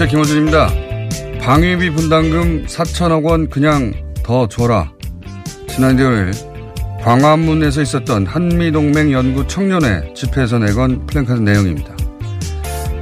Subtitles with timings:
[0.00, 0.08] 안녕하세요.
[0.08, 0.70] 김호준입니다.
[1.42, 4.90] 방위비 분담금 4천억 원 그냥 더 줘라.
[5.68, 6.32] 지난 일요일
[7.02, 11.94] 광화문에서 있었던 한미동맹 연구 청년회 집회에서 내건 플랜카드 내용입니다.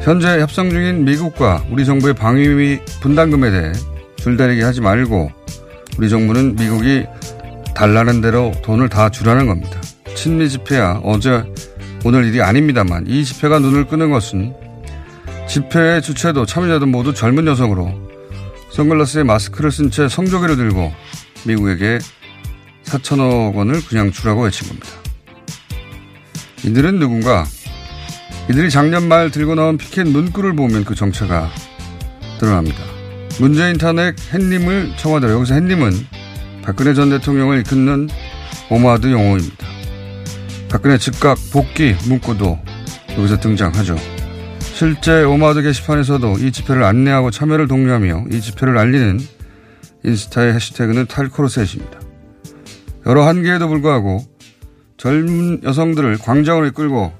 [0.01, 3.73] 현재 협상 중인 미국과 우리 정부의 방위비 분담금에 대해
[4.17, 5.31] 줄다리기 하지 말고
[5.99, 7.07] 우리 정부는 미국이
[7.77, 9.81] 달라는 대로 돈을 다 주라는 겁니다.
[10.17, 11.45] 친미 집회야 어제
[12.05, 14.68] 오늘 일이 아닙니다만 이 집회가 눈을 끄는 것은
[15.49, 17.93] 집회의 주체도 참여자도 모두 젊은 여성으로
[18.71, 20.93] 선글라스에 마스크를 쓴 채 성조기를 들고
[21.47, 21.99] 미국에게
[22.85, 24.89] 4천억 원을 그냥 주라고 외친 겁니다.
[26.65, 27.45] 이들은 누군가?
[28.51, 31.51] 이들이 작년 말 들고 나온 피켓 문구를 보면 그 정체가
[32.39, 32.79] 드러납니다.
[33.41, 35.93] 문재인 탄핵 햇님을 청와대로 여기서 햇님은
[36.63, 38.09] 박근혜 전 대통령을 이끄는
[38.71, 39.67] 오마드 용어입니다.
[40.69, 42.59] 박근혜 즉각 복귀 문구도
[43.17, 44.18] 여기서 등장하죠.
[44.79, 49.19] 실제 오마드 게시판에서도 이 집회를 안내하고 참여를 독려하며 이 집회를 알리는
[50.05, 51.99] 인스타의 해시태그는 탈코르셋입니다.
[53.07, 54.21] 여러 한계에도 불구하고
[54.97, 57.13] 젊은 여성들을 광장으로 이끌고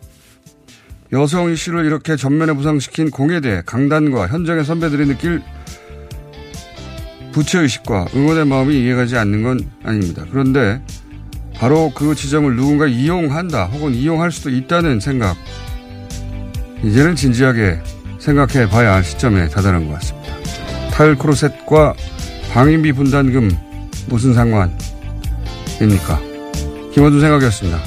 [1.13, 5.43] 여성 이슈를 이렇게 전면에 부상시킨 공에 대해 강단과 현장의 선배들이 느낄
[7.33, 10.25] 부채의식과 응원의 마음이 이해가지 않는 건 아닙니다.
[10.31, 10.81] 그런데
[11.55, 15.37] 바로 그 지점을 누군가 이용한다 혹은 이용할 수도 있다는 생각
[16.83, 17.81] 이제는 진지하게
[18.19, 20.35] 생각해 봐야 할 시점에 다다른 것 같습니다.
[20.93, 21.95] 탈크로셋과
[22.53, 23.51] 방위비 분담금
[24.07, 24.79] 무슨 상관입니까?
[26.93, 27.79] 김원준 생각이었습니다.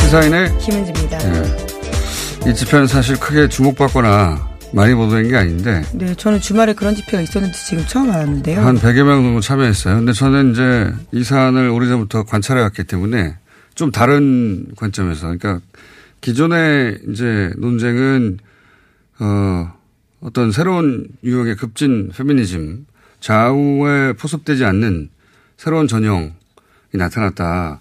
[0.00, 1.18] 시사인의 김은지입니다.
[1.18, 2.50] 네.
[2.50, 5.82] 이 집회는 사실 크게 주목받거나 많이 보도된 게 아닌데.
[5.94, 8.60] 네, 저는 주말에 그런 집회가 있었는지 지금 처음 알았는데요.
[8.60, 9.96] 한 100여 명 정도 참여했어요.
[9.96, 13.36] 근데 저는 이제 이 사안을 오래전부터 관찰해 왔기 때문에
[13.74, 15.22] 좀 다른 관점에서.
[15.22, 15.60] 그러니까
[16.20, 18.38] 기존의 이제 논쟁은,
[19.18, 19.72] 어,
[20.20, 22.86] 어떤 새로운 유형의 급진 페미니즘,
[23.20, 25.08] 좌우에 포섭되지 않는
[25.56, 26.30] 새로운 전형이
[26.92, 27.80] 나타났다.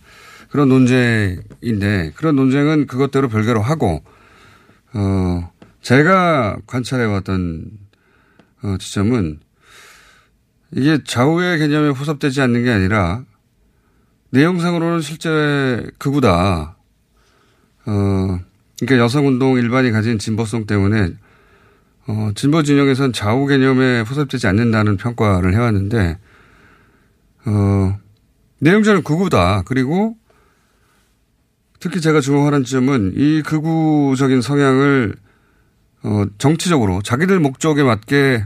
[0.50, 4.02] 그런 논쟁인데 그런 논쟁은 그것대로 별개로 하고,
[4.94, 5.52] 어,
[5.82, 7.72] 제가 관찰해왔던
[8.64, 9.40] 어, 지점은
[10.72, 13.24] 이게 좌우의 개념에 포섭되지 않는 게 아니라
[14.32, 16.76] 내용상으로는 실제 극우다.
[17.86, 18.40] 어,
[18.80, 21.14] 그러니까 여성운동 일반이 가진 진보성 때문에
[22.08, 26.18] 어, 진보 진영에선 좌우 개념에 포섭되지 않는다는 평가를 해왔는데
[27.46, 28.00] 어,
[28.60, 29.64] 내용자는 극우다.
[29.66, 30.18] 그리고
[31.80, 35.16] 특히 제가 주목하는 지점은 이 극우적인 성향을
[36.04, 38.46] 어, 정치적으로 자기들 목적에 맞게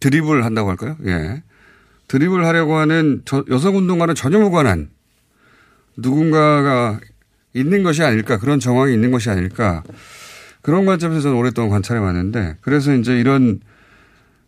[0.00, 0.96] 드립을 한다고 할까요?
[1.06, 1.42] 예.
[2.08, 4.90] 드립을 하려고 하는 여성운동과는 전혀 무관한
[5.96, 7.00] 누군가가
[7.54, 9.82] 있는 것이 아닐까 그런 정황이 있는 것이 아닐까
[10.62, 13.60] 그런 관점에서 저는 오랫동안 관찰해 왔는데 그래서 이제 이런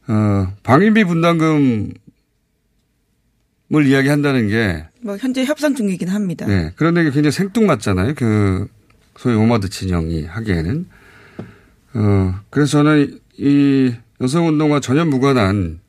[0.07, 1.95] 어, 방위비 분담금을
[3.87, 6.47] 이야기한다는 게 뭐 현재 협상 중이긴 합니다.
[6.47, 6.73] 네.
[6.77, 8.15] 그런데 이게 굉장히 생뚱맞잖아요.
[8.15, 8.67] 그
[9.17, 10.87] 소위 오마드 진영이 하기에는
[11.95, 15.81] 어, 그래서 저는 이 여성운동과 전혀 무관한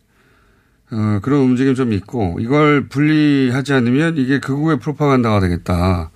[0.92, 6.12] 어, 그런 움직임 좀 있고 이걸 분리하지 않으면 이게 극우의 프로파간다가 되겠다.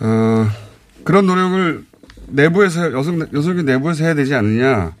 [0.00, 0.48] 어,
[1.04, 1.84] 그런 노력을
[2.28, 4.94] 내부에서 여성 여성계 내부에서 해야 되지 않느냐.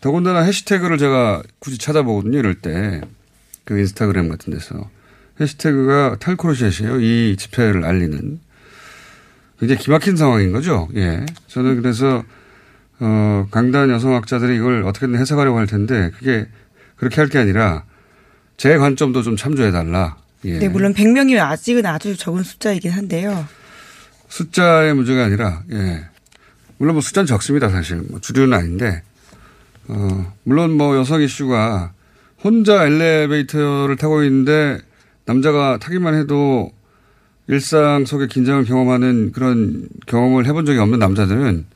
[0.00, 2.38] 더군다나 해시태그를 제가 굳이 찾아보거든요.
[2.38, 3.00] 이럴 때
[3.64, 4.90] 그 인스타그램 같은 데서
[5.40, 7.00] 해시태그가 탈코르셋이에요.
[7.00, 8.40] 이 집회를 알리는.
[9.58, 10.88] 굉장히 기막힌 상황인 거죠.
[10.96, 11.24] 예.
[11.48, 12.24] 저는 그래서,
[13.00, 16.46] 어, 강단 여성학자들이 이걸 어떻게든 해석하려고 할 텐데, 그게
[16.96, 17.84] 그렇게 할 게 아니라,
[18.56, 20.16] 제 관점도 좀 참조해 달라.
[20.44, 20.58] 예.
[20.58, 23.46] 네, 물론 100명이 아직은 아주 적은 숫자이긴 한데요.
[24.28, 26.04] 숫자의 문제가 아니라, 예.
[26.78, 27.96] 물론 뭐 숫자는 적습니다, 사실.
[28.08, 29.02] 뭐 주류는 아닌데,
[29.88, 31.92] 어, 물론 뭐 여성 이슈가
[32.42, 34.78] 혼자 엘리베이터를 타고 있는데
[35.24, 36.72] 남자가 타기만 해도
[37.46, 41.66] 일상 속의 긴장을 경험하는 그런 경험을 해본 적이 없는 남자들은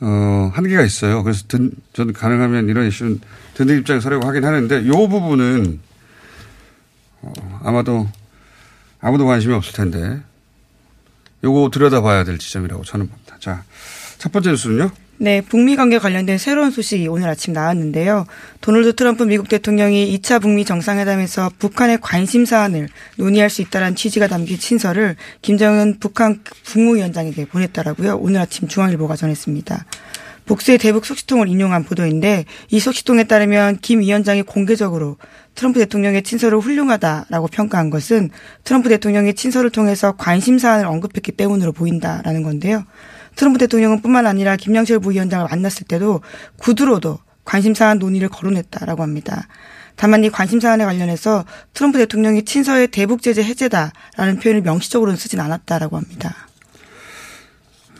[0.00, 1.22] 어, 한계가 있어요.
[1.22, 3.20] 그래서 든, 저는 가능하면 이런 이슈는
[3.54, 5.80] 듣는 입장에 서려고 하긴 하는데 요 부분은
[7.22, 8.08] 어, 아마도
[9.00, 10.22] 아무도 관심이 없을 텐데
[11.44, 13.36] 요거 들여다봐야 될 지점이라고 저는 봅니다.
[13.38, 13.64] 자,
[14.18, 14.90] 첫 번째 뉴스는요.
[15.22, 18.24] 네, 북미 관계 관련된 새로운 소식이 오늘 아침 나왔는데요.
[18.62, 24.58] 도널드 트럼프 미국 대통령이 2차 북미 정상회담에서 북한의 관심 사안을 논의할 수 있다는 취지가 담긴
[24.58, 28.16] 친서를 김정은 북한 국무위원장에게 보냈다라고요.
[28.16, 29.84] 오늘 아침 중앙일보가 전했습니다.
[30.46, 35.18] 복수의 대북 속시통을 인용한 보도인데 이 속시통에 따르면 김 위원장이 공개적으로
[35.54, 38.30] 트럼프 대통령의 친서를 훌륭하다라고 평가한 것은
[38.64, 42.86] 트럼프 대통령이 친서를 통해서 관심 사안을 언급했기 때문으로 보인다라는 건데요.
[43.36, 46.20] 트럼프 대통령은 뿐만 아니라 김양철 부위원장을 만났을 때도
[46.58, 49.48] 구두로도 관심사안 논의를 거론했다라고 합니다.
[49.96, 51.44] 다만 이 관심 사안에 관련해서
[51.74, 56.34] 트럼프 대통령이 친서의 대북 제재 해제다라는 표현을 명시적으로는 쓰진 않았다라고 합니다.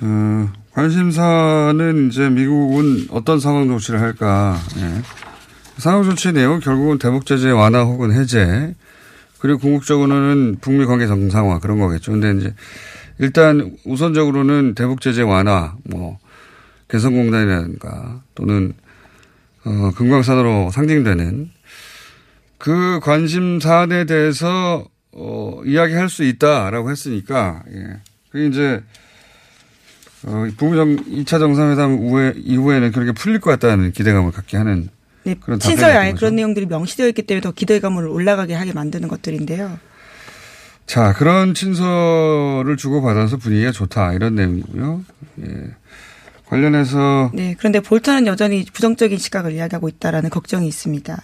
[0.00, 4.58] 어, 관심사는 이제 미국은 어떤 상황 조치를 할까.
[4.78, 5.02] 예.
[5.76, 8.74] 상황 조치 내용은 결국은 대북 제재 완화 혹은 해제
[9.38, 12.12] 그리고 궁극적으로는 북미 관계 정상화 그런 거겠죠.
[12.12, 12.54] 근데 이제
[13.20, 16.18] 일단 우선적으로는 대북 제재 완화, 뭐
[16.88, 18.72] 개성공단이라든가 또는
[19.64, 21.50] 어, 금강산으로 상징되는
[22.56, 28.00] 그 관심 사안에 대해서 어, 이야기할 수 있다라고 했으니까 예.
[28.30, 28.82] 그게 이제
[30.24, 34.88] 어, 북미정 2차 정상회담 이후에, 이후에는 그렇게 풀릴 것 같다는 기대감을 갖게 하는
[35.24, 39.78] 네, 친서에 아예 그런 내용들이 명시되어 있기 때문에 더 기대감을 올라가게 하게 만드는 것들인데요.
[40.90, 44.12] 자, 그런 친서를 주고받아서 분위기가 좋다.
[44.12, 45.04] 이런 내용이고요.
[45.42, 45.46] 예.
[46.46, 47.30] 관련해서.
[47.32, 47.54] 네.
[47.56, 51.16] 그런데 볼턴은 여전히 부정적인 시각을 이야기하고 있다라는 걱정이 있습니다.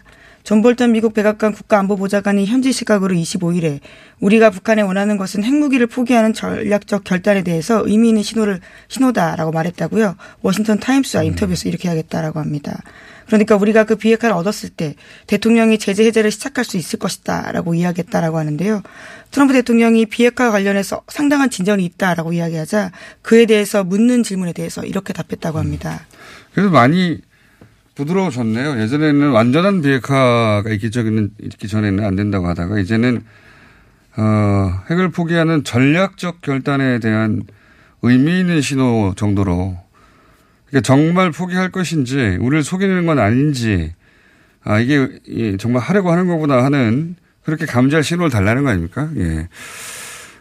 [0.45, 3.81] 존 볼턴 미국 백악관 국가안보보좌관이 현지 시각으로 25일에
[4.21, 10.15] 우리가 북한에 원하는 것은 핵무기를 포기하는 전략적 결단에 대해서 의미 있는 신호를 신호다라고 말했다고요.
[10.43, 11.27] 워싱턴 타임스와 음.
[11.27, 12.81] 인터뷰에서 이렇게 하겠다라고 합니다.
[13.27, 14.95] 그러니까 우리가 그 비핵화를 얻었을 때
[15.27, 18.83] 대통령이 제재 해제를 시작할 수 있을 것이다라고 이야기했다라고 하는데요.
[19.31, 22.93] 트럼프 대통령이 비핵화 관련해서 상당한 진전이 있다라고 이야기하자
[23.23, 26.07] 그에 대해서 묻는 질문에 대해서 이렇게 답했다고 합니다.
[26.55, 27.21] 그래서 많이
[27.97, 28.81] 부드러워졌네요.
[28.81, 33.25] 예전에는 완전한 비핵화가 있기 전에는, 있기 전에는 안 된다고 하다가 이제는
[34.19, 37.43] 어, 핵을 포기하는 전략적 결단에 대한
[38.03, 39.77] 의미 있는 신호 정도로
[40.69, 43.95] 그러니까 정말 포기할 것인지 우리를 속이는 건 아닌지
[44.63, 49.09] 아 이게 정말 하려고 하는 거구나 하는 그렇게 감지할 신호를 달라는 거 아닙니까?
[49.17, 49.49] 예.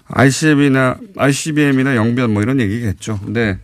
[0.08, 3.20] ICBM이나 ICBM이나 영변 뭐 이런 얘기겠죠.
[3.24, 3.60] 근데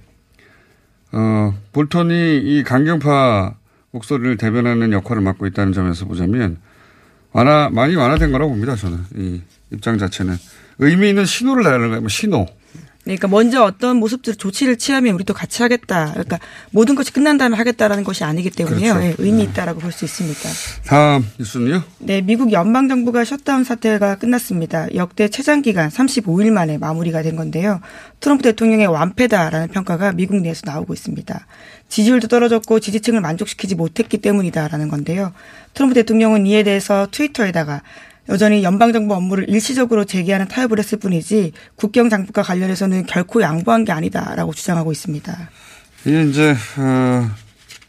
[1.12, 3.56] 어 볼턴이 이 강경파
[3.92, 6.58] 목소리를 대변하는 역할을 맡고 있다는 점에서 보자면
[7.32, 8.76] 완화 많이 완화된 거라고 봅니다.
[8.76, 9.42] 저는 이
[9.72, 10.38] 입장 자체는
[10.80, 12.02] 의미 있는 신호를 달라는 거예요.
[12.02, 12.46] 뭐 신호.
[13.04, 16.12] 그러니까 먼저 어떤 모습들 조치를 취하면 우리도 같이 하겠다.
[16.12, 16.40] 그러니까
[16.70, 18.94] 모든 것이 끝난 다음에 하겠다라는 것이 아니기 때문에요.
[18.94, 19.00] 그렇죠.
[19.00, 20.40] 네, 의미 있다라고 볼 수 있습니다.
[20.86, 21.84] 다음 뉴스는요?
[22.00, 24.88] 네, 미국 연방 정부가 셧다운 사태가 끝났습니다.
[24.96, 27.82] 역대 최장 기간 35일 만에 마무리가 된 건데요.
[28.20, 31.48] 트럼프 대통령의 완패다라는 평가가 미국 내에서 나오고 있습니다.
[31.90, 35.34] 지지율도 떨어졌고 지지층을 만족시키지 못했기 때문이다라는 건데요.
[35.74, 37.82] 트럼프 대통령은 이에 대해서 트위터에다가
[38.32, 44.54] 여전히 연방정부 업무를 일시적으로 재개하는 타협을 했을 뿐이지 국경 장벽과 관련해서는 결코 양보한 게 아니다라고
[44.54, 45.50] 주장하고 있습니다.
[46.06, 47.30] 이게 이제 어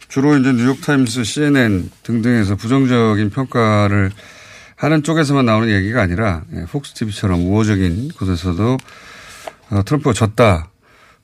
[0.09, 4.11] 주로 이제 뉴욕타임스, CNN 등등에서 부정적인 평가를
[4.77, 8.77] 하는 쪽에서만 나오는 얘기가 아니라 예, 폭스 TV처럼 우호적인 곳에서도
[9.71, 10.69] 어, 트럼프가 졌다.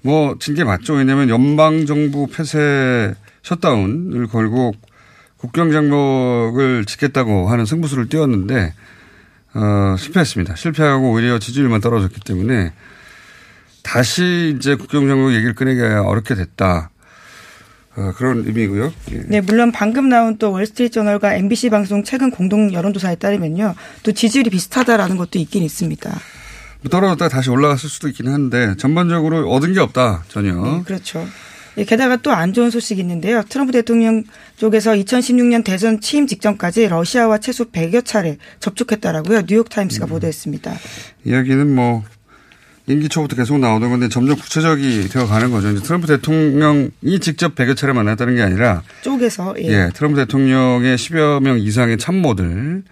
[0.05, 0.95] 뭐 진 게 맞죠.
[0.95, 4.73] 왜냐하면 연방 정부 폐쇄 셧다운을 걸고
[5.39, 8.73] 국경 장벽을 지켰다고 하는 승부수를 띄웠는데
[9.59, 10.55] 어, 실패했습니다.
[10.55, 12.73] 실패하고 오히려 지지율만 떨어졌기 때문에
[13.83, 16.91] 다시 이제 국경장벽 얘기를 꺼내기가 어렵게 됐다.
[17.97, 18.93] 어, 그런 의미고요.
[19.11, 19.23] 예.
[19.27, 23.75] 네, 물론 방금 나온 또 월스트리트저널과 MBC 방송 최근 공동 여론조사에 따르면요,
[24.05, 26.09] 또 지지율이 비슷하다라는 것도 있긴 있습니다.
[26.83, 30.55] 뭐 떨어졌다가 다시 올라갔을 수도 있긴 한데 전반적으로 얻은 게 없다 전혀.
[30.55, 31.27] 네, 그렇죠.
[31.79, 33.43] 예, 게다가 또 안 좋은 소식이 있는데요.
[33.49, 34.23] 트럼프 대통령
[34.57, 39.47] 쪽에서 2016년 대선 취임 직전까지 러시아와 최소 100여 차례 접촉했다라고요.
[39.47, 40.09] 뉴욕 타임스가 음.
[40.09, 40.75] 보도했습니다.
[41.25, 42.05] 이야기는 뭐
[42.87, 45.71] 임기 초부터 계속 나오던 건데 점점 구체적이 되어 가는 거죠.
[45.71, 49.65] 이제 트럼프 대통령이 직접 100여 차례 만났다는 게 아니라 쪽에서 예.
[49.65, 52.83] 예, 트럼프 대통령의 10여 명 이상의 참모들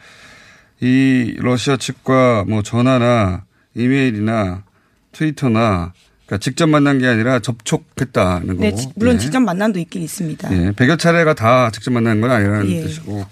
[0.81, 4.64] 이 러시아 측과 뭐 전화나 이메일이나
[5.12, 5.93] 트위터나
[6.26, 8.83] 그러니까 직접 만난 게 아니라 접촉했다는 네, 거고.
[8.83, 9.18] 지- 물론 예.
[9.18, 10.52] 직접 만남도 있긴 있습니다.
[10.52, 12.83] 예, 100여 차례가 다 직접 만나는 건 아니라는 예.
[12.83, 13.25] 뜻이고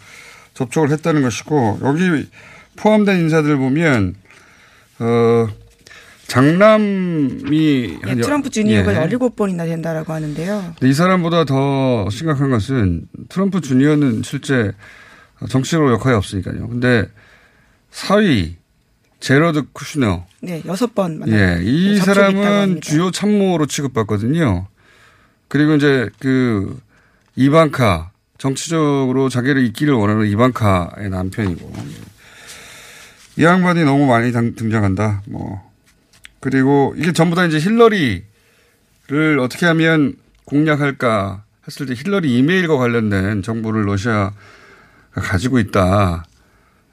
[0.55, 2.29] 접촉을 했다는 것이고 여기
[2.77, 4.15] 포함된 인사들 보면
[5.01, 5.49] 어
[6.29, 9.09] 장남이 예, 트럼프 주니어가 예.
[9.09, 10.75] 17번이나 된다라고 하는데요.
[10.83, 14.73] 이 사람보다 더 심각한 것은 트럼프 주니어는 실제
[15.49, 16.69] 정치적으로 역할이 없으니까요.
[16.69, 17.07] 근데
[17.91, 18.57] 사위
[19.29, 22.83] 제러드 쿠슈너 네, 여섯 번 만났 예, 이 사람은.
[22.83, 24.67] 주요 참모로 취급받거든요.
[25.49, 26.79] 그리고 이제 그
[27.35, 31.73] 이방카 정치적으로 자기를 잇기를 원하는 이방카의 남편이고
[33.39, 35.23] 이 양반이 너무 많이 당- 등장한다.
[35.29, 35.73] 뭐
[36.41, 38.21] 그리고 이게 전부 다 이제 힐러리를
[39.41, 44.35] 어떻게 하면 공략할까 했을 때 힐러리 이메일과 관련된 정보를 러시아가
[45.15, 46.27] 가지고 있다.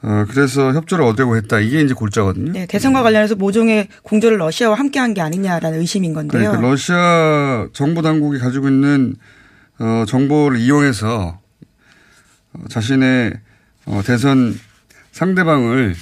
[0.03, 1.59] 어, 그래서 협조를 얻으려고 했다.
[1.59, 2.53] 이게 이제 골자거든요.
[2.53, 6.51] 네, 대선과 관련해서 모종의 공조를 러시아와 함께 한 게 아니냐라는 의심인 건데요.
[6.51, 9.15] 그러니까 러시아 정부 당국이 가지고 있는
[9.79, 11.39] 어, 정보를 이용해서
[12.53, 13.33] 어, 자신의
[13.85, 14.57] 어, 대선
[15.11, 15.95] 상대방을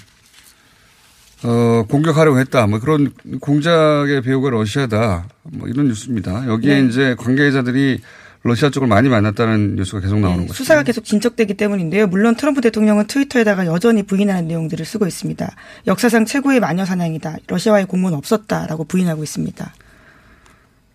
[1.44, 2.68] 어, 공격하려고 했다.
[2.68, 5.28] 뭐 그런 공작의 배우가 러시아다.
[5.44, 6.48] 뭐 이런 뉴스입니다.
[6.48, 6.88] 여기에 네.
[6.88, 8.00] 이제 관계자들이
[8.44, 10.54] 러시아 쪽을 많이 만났다는 뉴스가 계속 나오는 네, 거죠.
[10.58, 12.08] 수사가 계속 진척되기 때문인데요.
[12.08, 15.50] 물론 트럼프 대통령은 트위터에다가 여전히 부인하는 내용들을 쓰고 있습니다.
[15.88, 17.38] 역사상 최고의 마녀 사냥이다.
[17.48, 19.74] 러시아와의 공모는 없었다라고 부인하고 있습니다.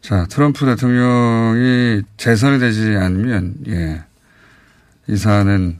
[0.00, 4.02] 자, 트럼프 대통령이 재선이 되지 않으면, 예,
[5.08, 5.78] 이 사안은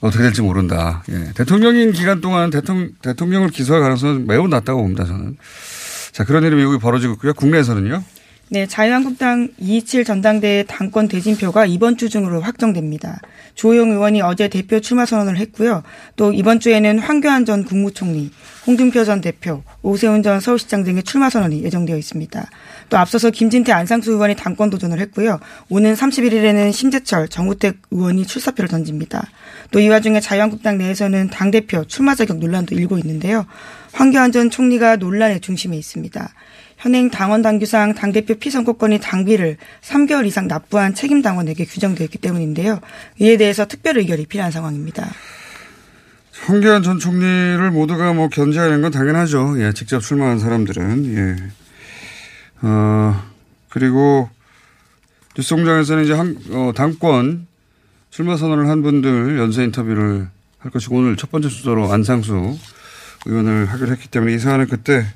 [0.00, 1.02] 어떻게 될지 모른다.
[1.08, 1.32] 예.
[1.34, 5.36] 대통령인 기간 동안 대통령, 대통령을 기소할 가능성은 매우 낮다고 봅니다, 저는.
[6.12, 7.34] 자, 그런 일이 미국이 벌어지고 있고요.
[7.34, 8.02] 국내에서는요.
[8.54, 13.20] 네, 자유한국당 227 전당대회 당권 대진표가 이번 주 중으로 확정됩니다.
[13.56, 15.82] 조호영 의원이 어제 대표 출마 선언을 했고요.
[16.14, 18.30] 또 이번 주에는 황교안 전 국무총리,
[18.64, 22.48] 홍준표 전 대표, 오세훈 전 서울시장 등의 출마 선언이 예정되어 있습니다.
[22.90, 25.40] 또 앞서서 김진태 안상수 의원이 당권 도전을 했고요.
[25.68, 29.30] 오는 31일에는 심재철, 정우택 의원이 출사표를 던집니다.
[29.72, 33.46] 또 이 와중에 자유한국당 내에서는 당대표 출마 자격 논란도 일고 있는데요.
[33.92, 36.32] 황교안 전 총리가 논란의 중심에 있습니다.
[36.84, 42.78] 현행 당원 당규상 당대표 피선거권이 당비를 3개월 이상 납부한 책임 당원에게 규정되어 있기 때문인데요.
[43.20, 45.08] 이에 대해서 특별 의결이 필요한 상황입니다.
[46.44, 49.54] 황교안 전 총리를 모두가 뭐 견제하는 건 당연하죠.
[49.62, 51.16] 예, 직접 출마한 사람들은.
[51.16, 51.36] 예.
[52.60, 53.22] 어,
[53.70, 54.28] 그리고
[55.38, 57.46] 뉴스공장에서는 이제 한, 어, 당권
[58.10, 62.58] 출마 선언을 한 분들 연쇄 인터뷰를 할 것이고 오늘 첫 번째 순서로 안상수
[63.24, 65.06] 의원을 하기로 했기 때문에 이 사안은 그때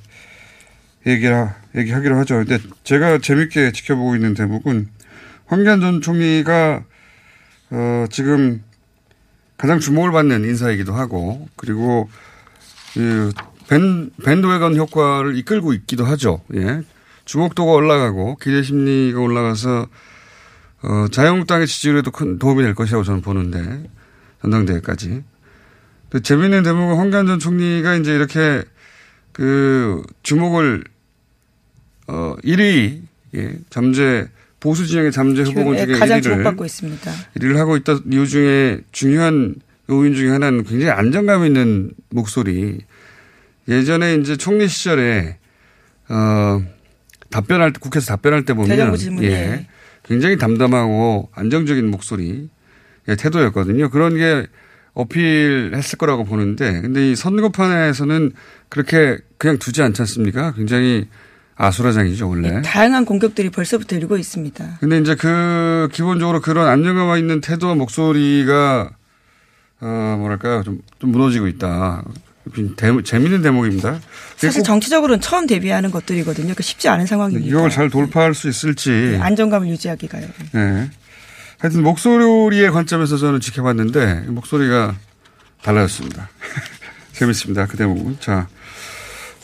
[1.09, 2.37] 얘기하, 얘기하기로 하죠.
[2.37, 4.88] 근데 제가 재밌게 지켜보고 있는 대목은
[5.47, 6.85] 황교안 전 총리가
[7.71, 8.62] 어, 지금
[9.57, 12.09] 가장 주목을 받는 인사이기도 하고 그리고
[12.95, 13.33] 그
[13.69, 16.43] 밴, 밴드웨건 효과를 이끌고 있기도 하죠.
[16.55, 16.83] 예.
[17.25, 19.87] 주목도가 올라가고 기대 심리가 올라가서
[20.83, 23.91] 어, 자유한국당의 지지율에도 큰 도움이 될 것이라고 저는 보는데
[24.43, 25.25] 전당대회까지.
[26.11, 28.62] 또 재미있는 대목은 황교안 전 총리가 이제 이렇게
[29.33, 30.85] 그 주목을
[32.09, 33.03] 어 1위
[33.35, 34.27] 예, 잠재
[34.61, 37.12] 보수 진영의 잠재 후보군 예, 중에 가장 1위를 주목받고 있습니다.
[37.37, 39.55] 일을 하고 있다 이유 중에 중요한
[39.91, 42.79] 요인 중에 하나는 굉장히 안정감 있는 목소리.
[43.69, 45.37] 예전에 이제 총리 시절에
[46.09, 46.62] 어
[47.31, 48.71] 답변할 때 국회에서 답변할 때 보면.
[49.23, 49.67] 예,
[50.05, 52.49] 굉장히 담담하고 안정적인 목소리
[53.07, 53.91] 의 태도였거든요.
[53.91, 54.47] 그런 게
[54.93, 58.33] 어필했을 거라고 보는데 근데 이 선거판에서는
[58.69, 60.53] 그렇게 그냥 두지 않지 않습니까?
[60.55, 61.07] 굉장히
[61.61, 62.50] 아 수라장이죠 원래.
[62.53, 64.79] 네, 다양한 공격들이 벌써부터 일고 있습니다.
[64.79, 68.91] 근데 이제 그 기본적으로 그런 안정감 있는 태도와 목소리가
[69.81, 72.05] 어 뭐랄까요 좀, 좀 무너지고 있다.
[72.77, 74.00] 대, 재밌는 대목입니다.
[74.37, 76.55] 사실 정치적으로는 처음 데뷔하는 것들이거든요.
[76.55, 77.49] 그 쉽지 않은 상황입니다.
[77.49, 78.91] 이걸 잘 돌파할 수 있을지.
[78.91, 80.27] 네, 안정감을 유지하기가요.
[80.53, 80.91] 네.
[81.59, 84.95] 하여튼 목소리의 관점에서 저는 지켜봤는데 목소리가
[85.62, 86.31] 달라졌습니다.
[87.12, 87.67] 재밌습니다.
[87.67, 88.19] 그 대목은.
[88.21, 88.47] 자,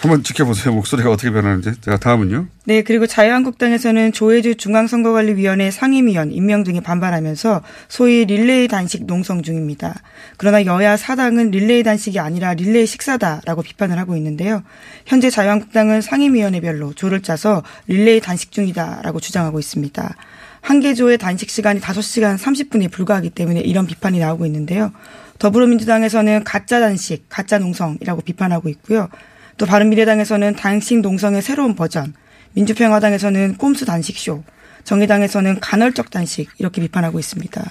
[0.04, 0.75] 한번 지켜보세요.
[0.75, 1.80] 목소리가 어떻게 변하는지.
[1.80, 2.46] 자, 다음은요.
[2.66, 9.94] 네, 그리고 자유한국당에서는 조혜주 중앙선거관리위원회 상임위원 임명 등에 반발하면서 소위 릴레이 단식 농성 중입니다.
[10.37, 14.62] 그러나 여야 사당은 릴레이 단식이 아니라 릴레이 식사다라고 비판을 하고 있는데요.
[15.06, 20.14] 현재 자유한국당은 상임위원회별로 조를 짜서 릴레이 단식 중이다라고 주장하고 있습니다.
[20.61, 24.92] 한 개 조의 단식 시간이 5시간 30분이 불과하기 때문에 이런 비판이 나오고 있는데요.
[25.38, 29.08] 더불어민주당에서는 가짜 단식, 가짜 농성이라고 비판하고 있고요.
[29.56, 32.14] 또 바른미래당에서는 단식 농성의 새로운 버전,
[32.54, 34.44] 민주평화당에서는 꼼수 단식쇼,
[34.84, 37.62] 정의당에서는 간헐적 단식 이렇게 비판하고 있습니다.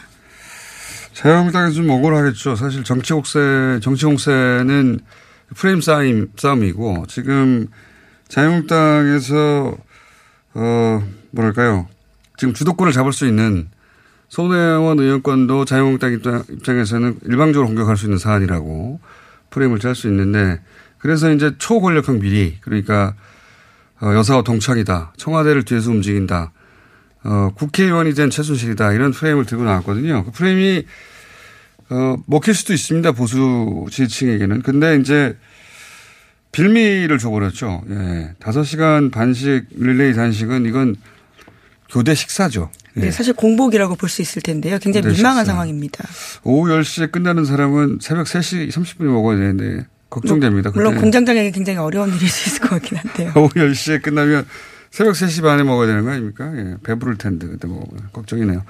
[1.13, 2.55] 자유한국당에서 좀 억울하겠죠.
[2.55, 4.99] 사실 정치 공세, 정치 공세는
[5.55, 7.67] 프레임 싸움, 싸움이고 지금
[8.27, 9.77] 자유한국당에서
[10.55, 11.87] 어 뭐랄까요.
[12.37, 13.69] 지금 주도권을 잡을 수 있는
[14.29, 16.13] 손혜원 의원권도 자유한국당
[16.49, 18.99] 입장에서는 일방적으로 공격할 수 있는 사안이라고
[19.51, 20.59] 프레임을 짤 수 있는데
[21.03, 23.13] 그래서 이제 초권력형 비리 그러니까
[24.01, 25.13] 어, 여사와 동창이다.
[25.17, 26.53] 청와대를 뒤에서 움직인다.
[27.25, 28.93] 어, 국회의원이 된 최순실이다.
[28.93, 30.24] 이런 프레임을 들고 나왔거든요.
[30.24, 30.86] 그 프레임이
[31.89, 33.12] 어, 먹힐 수도 있습니다.
[33.12, 34.62] 보수 지지층에게는.
[34.62, 35.38] 근데 이제
[36.53, 37.83] 빌미를 줘버렸죠.
[37.89, 38.31] 예.
[38.39, 40.95] 5시간 반씩 릴레이 단식은 이건
[41.91, 42.72] 교대 식사죠.
[42.95, 43.01] 예.
[43.01, 44.77] 네, 사실 공복이라고 볼 수 있을 텐데요.
[44.79, 45.51] 굉장히 민망한 식사.
[45.51, 46.07] 상황입니다.
[46.43, 50.72] 오후 10시에 끝나는 사람은 새벽 3시 30분에 먹어야 되는데 걱정됩니다.
[50.74, 53.34] 물론 공장장에게 굉장히 어려운 일일 수 있을 것 같긴 한데요.
[53.38, 54.46] 오후 10시에 끝나면
[54.91, 56.51] 새벽 3시 반에 먹어야 되는 거 아닙니까?
[56.55, 58.63] 예, 배부를 텐데 그때 먹으면 걱정이네요.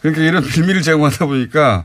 [0.00, 1.84] 그러니까 이런 빌미를 제공하다 보니까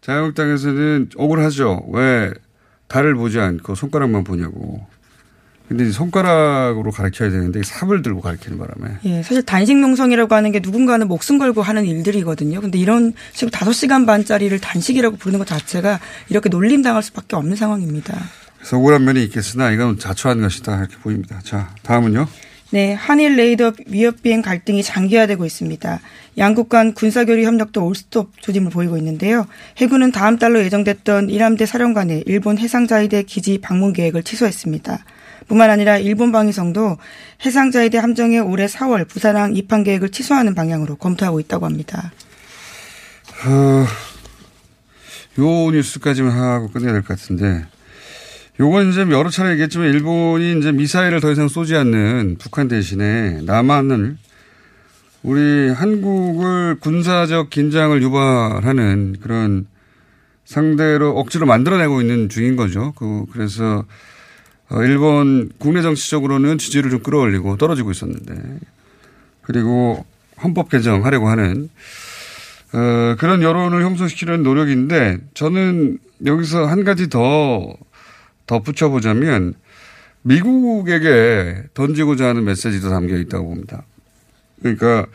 [0.00, 1.86] 자유한국당에서는 억울하죠.
[1.92, 2.32] 왜
[2.86, 4.86] 달을 보지 않고 손가락만 보냐고.
[5.68, 8.96] 근데 손가락으로 가르쳐야 되는데 삽을 들고 가르치는 바람에.
[9.04, 12.62] 예, 사실 단식 농성이라고 하는 게 누군가는 목숨 걸고 하는 일들이거든요.
[12.62, 17.54] 근데 이런 식으로 다섯 시간 반짜리를 단식이라고 부르는 것 자체가 이렇게 놀림 당할 수밖에 없는
[17.54, 18.18] 상황입니다.
[18.56, 21.38] 그래서 억울한 면이 있겠으나 이건 자초한 것이다 이렇게 보입니다.
[21.44, 22.26] 자, 다음은요.
[22.70, 26.00] 네, 한일 레이더 위협 비행 갈등이 장기화되고 있습니다.
[26.36, 29.46] 양국 간 군사교류 협력도 올스톱 조짐을 보이고 있는데요.
[29.78, 35.04] 해군은 다음 달로 예정됐던 이함대 사령관의 일본 해상자위대 기지 방문 계획을 취소했습니다.
[35.48, 36.98] 뿐만 아니라 일본 방위성도
[37.44, 42.12] 해상자위대 함정의 올해 4월 부산항 입항 계획을 취소하는 방향으로 검토하고 있다고 합니다.
[43.46, 43.86] 어,
[45.40, 47.64] 요 뉴스까지만 하고 끝내야 될 것 같은데
[48.60, 54.16] 요건 이제 여러 차례 얘기했지만 일본이 이제 미사일을 더 이상 쏘지 않는 북한 대신에 남한을
[55.22, 59.66] 우리 한국을 군사적 긴장을 유발하는 그런
[60.44, 62.92] 상대로 억지로 만들어내고 있는 중인 거죠.
[62.96, 63.84] 그, 그래서 어,
[64.72, 68.58] 일본 국내 정치적으로는 지지를 좀 끌어올리고 떨어지고 있었는데
[69.42, 70.04] 그리고
[70.42, 71.70] 헌법 개정하려고 하는
[72.74, 77.74] 어, 그런 여론을 형성시키는 노력인데 저는 여기서 한 가지 더
[78.46, 79.54] 덧붙여 보자면
[80.22, 83.84] 미국에게 던지고자 하는 메시지도 담겨 있다고 봅니다.
[84.60, 85.06] 그러니까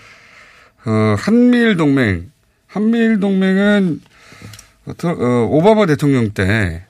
[0.86, 2.32] 어, 한미일 동맹,
[2.68, 4.02] 한미일 동맹은
[4.86, 6.86] 어, 오바마 대통령 때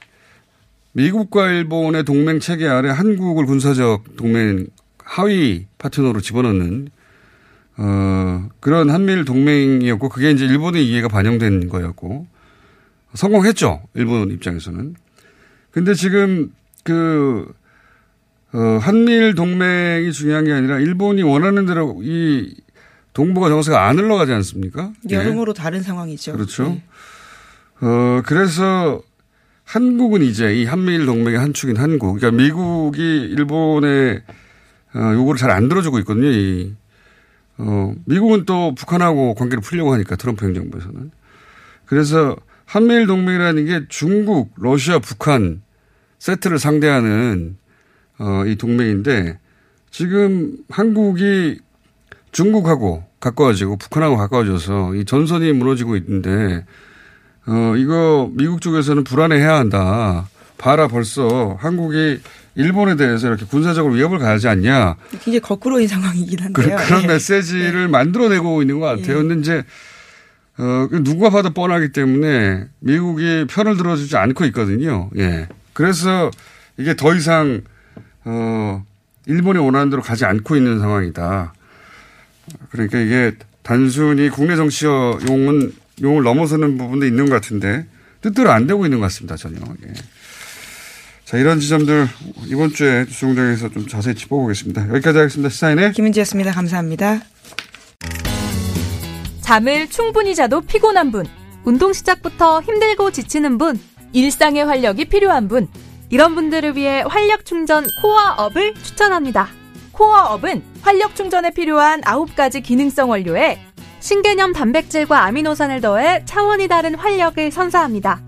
[0.93, 4.67] 미국과 일본의 동맹 체계 아래 한국을 군사적 동맹
[5.03, 6.89] 하위 파트너로 집어넣는
[7.77, 12.27] 어, 그런 한미일 동맹이었고 그게 이제 일본의 이해가 반영된 거였고
[13.15, 13.81] 성공했죠.
[13.95, 14.95] 일본 입장에서는.
[15.71, 16.51] 근데 지금
[16.83, 17.51] 그,
[18.53, 22.55] 어, 한미일 동맹이 중요한 게 아니라 일본이 원하는 대로 이
[23.13, 24.91] 동북아 정세가 안 흘러가지 않습니까?
[25.09, 25.61] 여름으로 네.
[25.61, 26.33] 다른 상황이죠.
[26.33, 26.63] 그렇죠.
[26.63, 26.83] 네.
[27.81, 29.01] 어, 그래서
[29.63, 32.19] 한국은 이제 이 한미일 동맹의 한 축인 한국.
[32.19, 34.21] 그러니까 미국이 일본의
[34.95, 36.27] 어, 요구를 잘 안 들어주고 있거든요.
[36.27, 36.75] 이,
[37.57, 41.11] 어, 미국은 또 북한하고 관계를 풀려고 하니까 트럼프 행정부에서는.
[41.85, 45.61] 그래서 한미일 동맹이라는 게 중국, 러시아, 북한
[46.19, 47.57] 세트를 상대하는
[48.19, 49.39] 어, 이 동맹인데
[49.91, 51.59] 지금 한국이
[52.31, 56.65] 중국하고 가까워지고 북한하고 가까워져서 이 전선이 무너지고 있는데
[57.45, 60.27] 어, 이거 미국 쪽에서는 불안해해야 한다.
[60.57, 62.19] 봐라 벌써 한국이
[62.55, 64.95] 일본에 대해서 이렇게 군사적으로 위협을 가하지 않냐.
[65.11, 66.77] 굉장히 거꾸로인 상황이긴 한데요.
[66.77, 67.07] 그, 런 네.
[67.07, 67.87] 메시지를 네.
[67.87, 69.21] 만들어내고 있는 것 같아요.
[69.21, 69.27] 네.
[69.27, 69.63] 근데 이제
[70.57, 75.09] 어, 누가 봐도 뻔하기 때문에 미국이 편을 들어주지 않고 있거든요.
[75.17, 75.47] 예.
[75.73, 76.29] 그래서
[76.77, 77.61] 이게 더 이상
[78.23, 78.85] 어,
[79.25, 81.53] 일본이 원하는 대로 가지 않고 있는 상황이다.
[82.69, 87.85] 그러니까 이게 단순히 국내 정치용은 용을 넘어서는 부분도 있는 것 같은데
[88.21, 89.35] 뜻대로 안 되고 있는 것 같습니다.
[89.35, 89.57] 전혀.
[89.87, 89.93] 예.
[91.25, 92.07] 자, 이런 지점들
[92.47, 94.89] 이번 주에 주공장에서 좀 자세히 짚어보겠습니다.
[94.89, 95.49] 여기까지 하겠습니다.
[95.49, 96.51] 시사인의 김은지였습니다.
[96.51, 97.21] 감사합니다.
[99.41, 101.25] 잠을 충분히 자도 피곤한 분,
[101.65, 103.79] 운동 시작부터 힘들고 지치는 분,
[104.13, 105.67] 일상의 활력이 필요한 분,
[106.09, 109.49] 이런 분들을 위해 활력 충전 코어업을 추천합니다.
[109.91, 113.59] 코어업은 활력 충전에 필요한 9가지 기능성 원료에
[114.03, 118.19] 신개념 단백질과 아미노산을 더해 차원이 다른 활력을 선사합니다.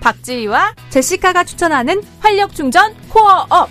[0.00, 3.68] 박지희와 제시카가 추천하는 활력 충전 코어업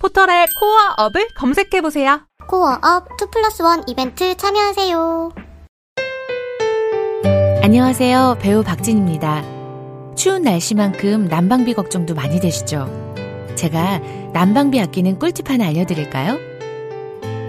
[0.00, 2.20] 포털에 코어업을 검색해보세요.
[2.46, 5.32] 코어업 2 플러스 1 이벤트 참여하세요.
[7.62, 8.36] 안녕하세요.
[8.42, 9.42] 배우 박진입니다.
[10.14, 12.86] 추운 날씨만큼 난방비 걱정도 많이 되시죠?
[13.54, 14.00] 제가
[14.34, 16.57] 난방비 아끼는 꿀팁 하나 알려드릴까요?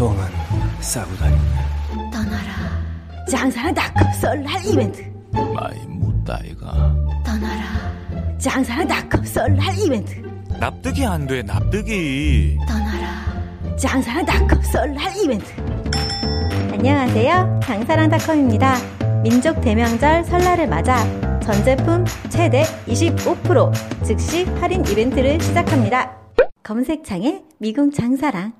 [0.00, 0.16] 똥은
[0.80, 2.10] 싸고 다닌다.
[2.10, 3.26] 떠나라.
[3.30, 5.02] 장사는 닷컴 썰날 이벤트.
[5.30, 6.96] 많이 묻다 이가.
[7.22, 8.38] 떠나라.
[8.38, 10.22] 장사는 닷컴 썰날 이벤트.
[10.58, 12.56] 납득이 안 돼, 납득이.
[12.66, 13.76] 떠나라.
[13.76, 15.52] 장사는 닷컴 썰날 이벤트.
[16.72, 17.60] 안녕하세요.
[17.62, 18.76] 장사랑닷컴입니다.
[19.22, 21.04] 민족 대명절 설날을 맞아
[21.40, 26.16] 전 제품 최대 25% 즉시 할인 이벤트를 시작합니다.
[26.62, 28.54] 검색창에 미궁 장사랑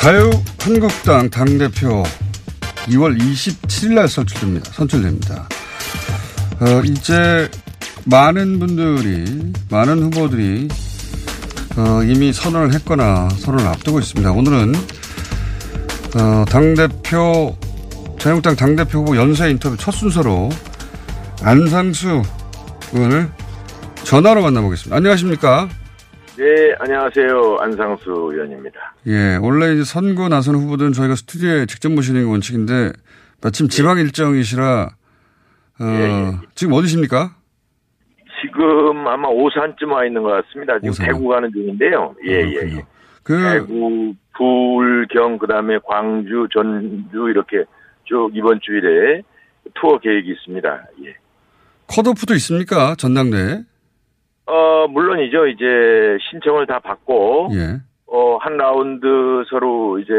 [0.00, 2.02] 자유한국당 당대표
[2.86, 4.72] 2월 27일 날 선출됩니다.
[4.72, 5.46] 선출됩니다.
[6.58, 7.50] 어, 이제
[8.06, 10.68] 많은 분들이, 많은 후보들이
[11.76, 14.32] 어, 이미 선언을 했거나 선언을 앞두고 있습니다.
[14.32, 14.74] 오늘은
[16.16, 17.54] 어, 당대표,
[18.18, 20.48] 자유한국당 당대표 후보 연쇄 인터뷰 첫 순서로
[21.42, 22.22] 안상수
[22.94, 23.30] 의원을
[24.04, 24.96] 전화로 만나보겠습니다.
[24.96, 25.68] 안녕하십니까?
[26.40, 27.58] 네, 안녕하세요.
[27.60, 28.94] 안상수 의원입니다.
[29.08, 32.92] 예, 원래 이제 선거 나선 후보들은 저희가 스튜디오에 직접 모시는 게 원칙인데
[33.42, 34.88] 마침 지방 일정이시라
[35.80, 37.36] 어, 예, 지금 어디십니까?
[38.40, 40.78] 지금 아마 오산쯤 와 있는 것 같습니다.
[40.78, 41.06] 지금 오산.
[41.08, 42.14] 대구 가는 중인데요.
[42.26, 42.86] 예, 예, 예.
[43.22, 47.64] 그 대구, 불경, 그 다음에 광주, 전주 이렇게
[48.04, 49.20] 쭉 이번 주일에
[49.74, 50.84] 투어 계획이 있습니다.
[51.04, 51.16] 예.
[51.86, 52.94] 컷오프도 있습니까?
[52.94, 53.64] 전당대회?
[54.46, 55.46] 어, 물론이죠.
[55.48, 57.80] 이제 신청을 다 받고, 예.
[58.06, 59.06] 어, 한 라운드
[59.48, 60.12] 서로 이제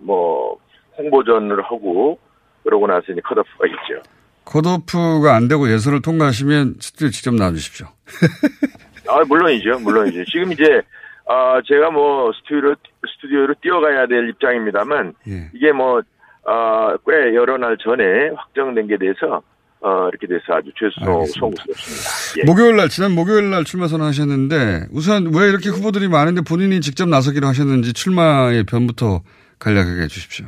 [0.00, 0.56] 뭐
[0.96, 2.18] 홍보전을 하고,
[2.64, 4.02] 그러고 나서 이제 컷오프가 있죠.
[4.44, 7.86] 컷오프가 안 되고 예선을 통과하시면 스튜디오 직접 나와주십시오.
[9.08, 9.78] 아, 물론이죠.
[9.80, 10.24] 물론이죠.
[10.24, 10.82] 지금 이제,
[11.26, 12.76] 아, 제가 뭐, 스튜디오로,
[13.14, 15.50] 스튜디오로 뛰어가야 될 입장입니다만, 예.
[15.54, 16.00] 이게 뭐,
[16.46, 19.42] 아, 꽤 여러 날 전에 확정된 게 돼서,
[19.80, 22.40] 어, 이렇게 돼서 아주 죄송, 송구스럽습니다.
[22.40, 22.44] 예.
[22.44, 27.46] 목요일 날, 지난 목요일 날 출마 선언하셨는데 우선 왜 이렇게 후보들이 많은데 본인이 직접 나서기로
[27.46, 29.22] 하셨는지 출마의 변부터
[29.60, 30.46] 간략하게 해 주십시오.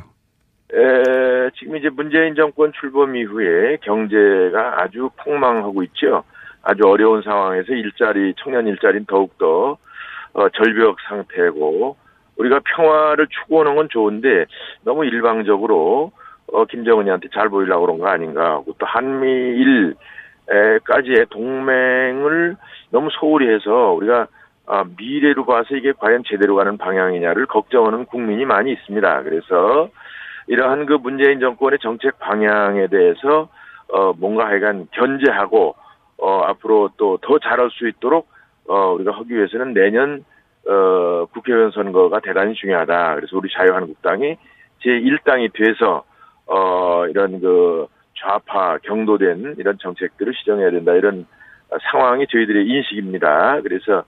[0.73, 6.23] 에, 지금 이제 문재인 정권 출범 이후에 경제가 아주 폭망하고 있죠.
[6.63, 9.77] 아주 어려운 상황에서 일자리, 청년 일자리는 더욱더
[10.33, 11.97] 어, 절벽 상태고
[12.37, 14.45] 우리가 평화를 추구하는 건 좋은데
[14.83, 16.11] 너무 일방적으로
[16.51, 19.95] 어, 김정은이한테 잘 보이려고 그런 거 아닌가 하고 또 한미일
[20.83, 22.57] 까지의 동맹을
[22.91, 24.27] 너무 소홀히 해서 우리가
[24.67, 29.23] 아, 미래로 봐서 이게 과연 제대로 가는 방향이냐를 걱정하는 국민이 많이 있습니다.
[29.23, 29.89] 그래서
[30.47, 33.49] 이러한 그 문재인 정권의 정책 방향에 대해서
[33.89, 35.75] 어 뭔가 하여간 견제하고
[36.17, 38.29] 어 앞으로 또 더 잘할 수 있도록
[38.67, 40.23] 어 우리가 하기 위해서는 내년
[40.67, 43.15] 어 국회의원 선거가 대단히 중요하다.
[43.15, 44.37] 그래서 우리 자유한국당이
[44.81, 46.03] 제 1당이 돼서
[46.47, 50.93] 어 이런 그 좌파 경도된 이런 정책들을 시정해야 된다.
[50.93, 51.25] 이런
[51.91, 53.61] 상황이 저희들의 인식입니다.
[53.61, 54.03] 그래서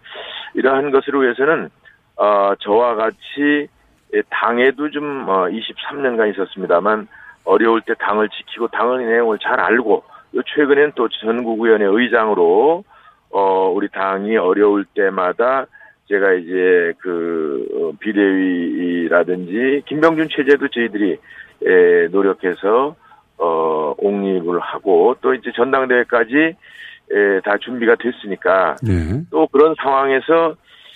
[0.54, 1.70] 이러한 것으로 위해서는
[2.16, 3.68] 어 저와 같이
[4.14, 7.08] 예, 당에도 좀 어, 23년간 있었습니다만
[7.46, 10.04] 어려울 때 당을 지키고 당의 내용을 잘 알고
[10.36, 12.84] 요 최근엔 또 전국위원회 의장으로
[13.32, 15.66] 어 우리 당이 어려울 때마다
[16.08, 21.18] 제가 이제 그 어, 비대위라든지 김병준 체제도 저희들이
[21.66, 22.96] 에, 노력해서
[23.38, 29.22] 어, 옹립을 하고 또 이제 전당대회까지 에, 다 준비가 됐으니까 네.
[29.30, 30.56] 또 그런 상황에서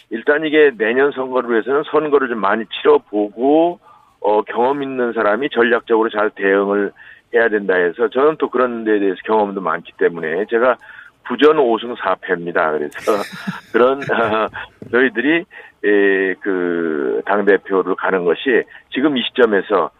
[0.09, 3.79] 일단 이게 내년 선거를 위해서는 선거를 좀 많이 치러보고
[4.21, 6.91] 어, 경험 있는 사람이 전략적으로 잘 대응을
[7.33, 10.77] 해야 된다 해서 저는 또 그런 데에 대해서 경험도 많기 때문에 제가
[11.25, 12.77] 부전 5승 4패입니다.
[12.77, 13.11] 그래서
[13.73, 14.47] 그런 어,
[14.91, 15.43] 저희들이
[15.83, 19.91] 에, 그 당대표를 가는 것이 지금 이 시점에서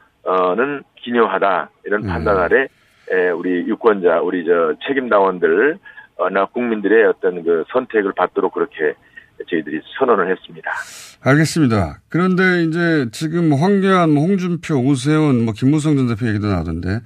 [0.55, 2.07] 는 기묘하다 이런 음.
[2.07, 2.67] 판단 아래
[3.09, 5.77] 에, 우리 유권자 우리 저 책임 당원들
[6.17, 8.93] 어, 나 국민들의 어떤 그 선택을 받도록 그렇게
[9.49, 10.71] 저희들이 선언을 했습니다.
[11.23, 11.99] 알겠습니다.
[12.09, 16.99] 그런데 이제 지금 황교안, 뭐 홍준표, 오세훈, 뭐 김무성 전 대표 얘기도 나오던데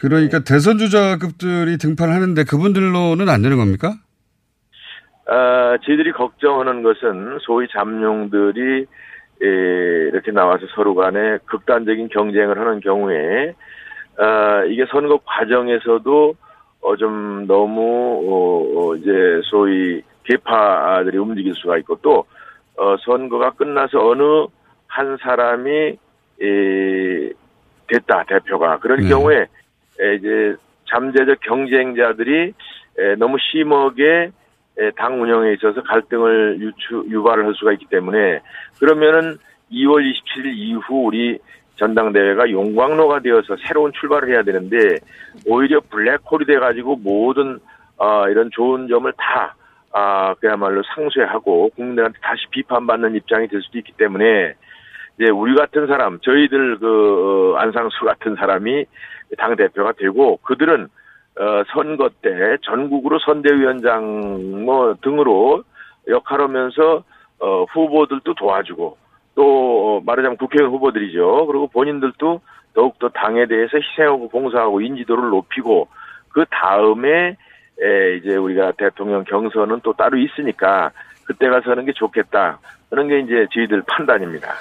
[0.00, 3.94] 그러니까 대선 주자급들이 등판을 하는데 그분들로는 안 되는 겁니까?
[5.28, 8.86] 어, 저희들이 걱정하는 것은 소위 잠룡들이 에,
[9.44, 13.54] 이렇게 나와서 서로 간에 극단적인 경쟁을 하는 경우에
[14.18, 16.34] 어, 이게 선거 과정에서도
[16.82, 17.80] 어, 좀 너무
[18.28, 22.26] 어, 어, 이제 소위 개파들이 움직일 수가 있고 또
[22.76, 24.46] 어, 선거가 끝나서 어느
[24.86, 25.98] 한 사람이
[26.42, 27.32] 에,
[27.86, 29.08] 됐다 대표가 그런 네.
[29.08, 29.46] 경우에
[30.00, 30.54] 에, 이제
[30.88, 32.52] 잠재적 경쟁자들이
[32.98, 34.30] 에, 너무 심하게 에,
[34.96, 38.40] 당 운영에 있어서 갈등을 유추, 유발을 할 수가 있기 때문에
[38.78, 39.36] 그러면은
[39.70, 41.38] 2월 27일 이후 우리
[41.76, 44.96] 전당대회가 용광로가 되어서 새로운 출발을 해야 되는데
[45.46, 47.58] 오히려 블랙홀이 돼가지고 모든
[47.96, 49.54] 어, 이런 좋은 점을 다
[49.92, 54.54] 아, 그야말로 상쇄하고 국민들한테 다시 비판받는 입장이 될 수도 있기 때문에
[55.18, 58.84] 이제 우리 같은 사람, 저희들 그 어, 안상수 같은 사람이
[59.36, 60.88] 당 대표가 되고 그들은
[61.38, 65.64] 어, 선거 때 전국으로 선대위원장 뭐 등으로
[66.08, 67.04] 역할하면서
[67.40, 68.98] 어, 후보들도 도와주고
[69.34, 71.46] 또 어, 말하자면 국회의원 후보들이죠.
[71.46, 72.40] 그리고 본인들도
[72.74, 75.88] 더욱더 당에 대해서 희생하고 봉사하고 인지도를 높이고
[76.28, 77.36] 그 다음에
[77.82, 80.90] 에, 이제 우리가 대통령 경선은 또 따로 있으니까
[81.24, 82.58] 그때 가서 하는 게 좋겠다.
[82.90, 84.52] 그런 게 이제 저희들 판단입니다.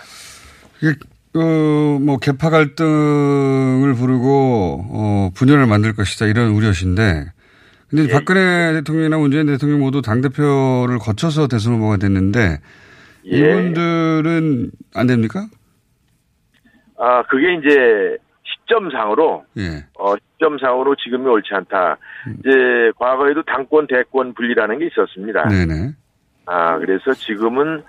[1.35, 7.25] 이게 어, 뭐 개파 갈등을 부르고 어, 분열을 만들 것이다 이런 우려신데
[7.89, 8.07] 근데 예.
[8.07, 12.59] 박근혜 대통령이나 문재인 대통령 모두 당 대표를 거쳐서 대선 후보가 됐는데
[13.31, 13.37] 예.
[13.37, 15.47] 이분들은 안 됩니까?
[16.97, 19.85] 아, 그게 이제 시점상으로 예.
[19.97, 21.97] 어, 시점상으로 지금이 옳지 않다.
[22.39, 25.47] 이제 과거에도 당권 대권 분리라는 게 있었습니다.
[25.47, 25.93] 네네.
[26.45, 27.83] 아, 그래서 지금은,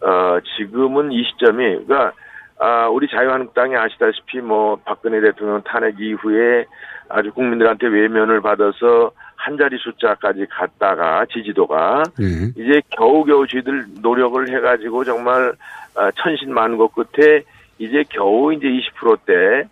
[0.00, 2.12] 어, 지금은 이 시점이, 그러니까,
[2.60, 6.66] 아, 우리 자유한국당이 아시다시피 뭐, 박근혜 대통령 탄핵 이후에
[7.08, 12.52] 아주 국민들한테 외면을 받아서 한 자리 숫자까지 갔다가 지지도가 예.
[12.54, 15.54] 이제 겨우겨우 저희들 노력을 해가지고 정말
[15.96, 17.42] 아, 천신만고 끝에
[17.78, 19.64] 이제 겨우 이제 20%대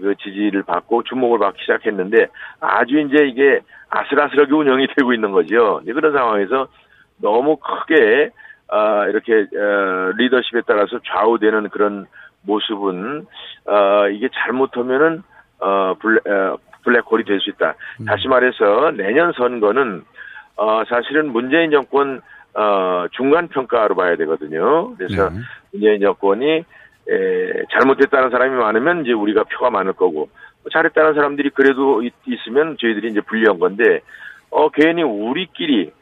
[0.00, 2.28] 그 지지를 받고 주목을 받기 시작했는데
[2.60, 5.80] 아주 이제 이게 아슬아슬하게 운영이 되고 있는 거죠.
[5.84, 6.68] 그런 상황에서
[7.20, 8.30] 너무 크게
[8.70, 12.06] 아, 이렇게 어, 리더십에 따라서 좌우되는 그런
[12.42, 13.26] 모습은
[13.66, 15.22] 어, 이게 잘못하면은
[15.60, 17.74] 어, 블랙, 어, 블랙홀이 될 수 있다.
[18.06, 20.02] 다시 말해서 내년 선거는
[20.56, 22.20] 어, 사실은 문재인 정권
[22.54, 24.94] 어, 중간 평가로 봐야 되거든요.
[24.96, 25.36] 그래서 네.
[25.72, 26.64] 문재인 정권이
[27.08, 30.28] 에, 잘못했다는 사람이 많으면 이제 우리가 표가 많을 거고
[30.62, 34.00] 뭐 잘했다는 사람들이 그래도 있, 있으면 저희들이 이제 불리한 건데
[34.50, 35.92] 어 괜히 우리끼리 에,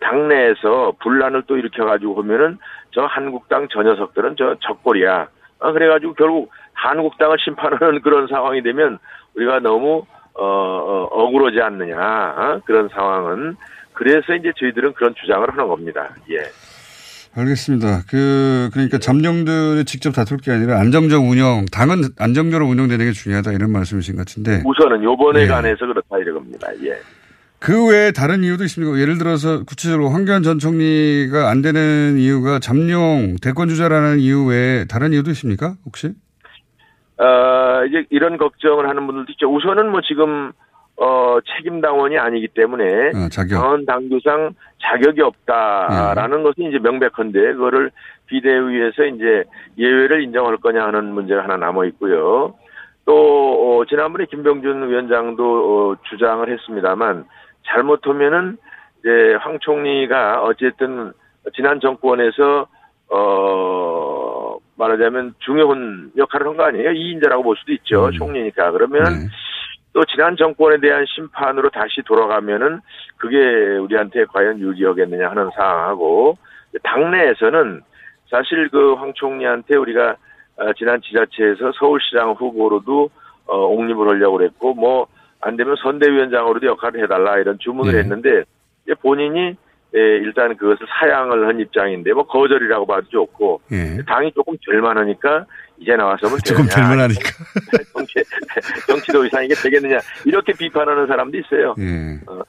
[0.00, 2.58] 당내에서 분란을 또 일으켜가지고 보면은
[2.92, 5.28] 저 한국당 저 녀석들은 저 적골이야.
[5.60, 8.98] 어, 그래가지고 결국 한국당을 심판하는 그런 상황이 되면
[9.34, 12.60] 우리가 너무 어, 어 억울하지 않느냐 어?
[12.64, 13.56] 그런 상황은
[13.92, 16.10] 그래서 이제 저희들은 그런 주장을 하는 겁니다.
[16.30, 16.42] 예.
[17.36, 18.02] 알겠습니다.
[18.08, 23.72] 그, 그러니까 잠룡들이 직접 다툴 게 아니라 안정적 운영, 당은 안정적으로 운영되는 게 중요하다 이런
[23.72, 24.62] 말씀이신 것 같은데.
[24.64, 25.46] 우선은 요번에 예.
[25.46, 26.68] 관해서 그렇다 이겁니다.
[26.84, 26.96] 예.
[27.60, 28.98] 그 외에 다른 이유도 있습니까?
[29.00, 35.12] 예를 들어서 구체적으로 황교안 전 총리가 안 되는 이유가 잠룡 대권 주자라는 이유 외에 다른
[35.12, 35.74] 이유도 있습니까?
[35.86, 36.08] 혹시?
[37.16, 39.50] 어, 이제 이런 걱정을 하는 분들도 있죠.
[39.50, 40.52] 우선은 뭐 지금,
[40.96, 42.84] 어, 책임 당원이 아니기 때문에.
[43.14, 43.60] 어, 자격.
[43.60, 47.92] 당원 당규상 자격이 없다라는 것은 이제 명백한데, 그거를
[48.26, 49.44] 비대위에서 이제
[49.78, 52.54] 예외를 인정할 거냐 하는 문제가 하나 남아 있고요.
[53.06, 53.14] 또,
[53.78, 57.24] 어, 지난번에 김병준 위원장도 어, 주장을 했습니다만,
[57.66, 58.56] 잘못하면은,
[59.00, 61.12] 이제 황 총리가 어쨌든
[61.54, 62.66] 지난 정권에서,
[63.10, 66.90] 어, 말하자면 중요한 역할을 한 거 아니에요?
[66.92, 68.10] 이인자라고 볼 수도 있죠.
[68.12, 68.72] 총리니까.
[68.72, 69.28] 그러면 네.
[69.92, 72.80] 또 지난 정권에 대한 심판으로 다시 돌아가면은
[73.16, 73.36] 그게
[73.76, 76.36] 우리한테 과연 유리하겠느냐 하는 상황하고
[76.82, 77.82] 당내에서는
[78.30, 80.16] 사실 그 황 총리한테 우리가
[80.56, 83.10] 어, 지난 지자체에서 서울시장 후보로도
[83.46, 85.06] 어, 옹립을 하려고 그랬고 뭐
[85.44, 87.98] 안 되면 선대위원장으로도 역할을 해달라 이런 주문을 예.
[87.98, 88.44] 했는데
[89.00, 89.56] 본인이
[89.96, 94.02] 예, 일단 그것을 사양을 한 입장인데 뭐 거절이라고 봐도 좋고 예.
[94.06, 95.46] 당이 조금 될만하니까
[95.78, 96.88] 이제 나와서면 조금 되느냐.
[96.88, 97.30] 될만하니까.
[97.92, 98.14] 정치,
[98.88, 101.74] 정치도 이상 이게 되겠느냐 이렇게 비판하는 사람도 있어요.
[101.78, 102.18] 예.
[102.26, 102.42] 어.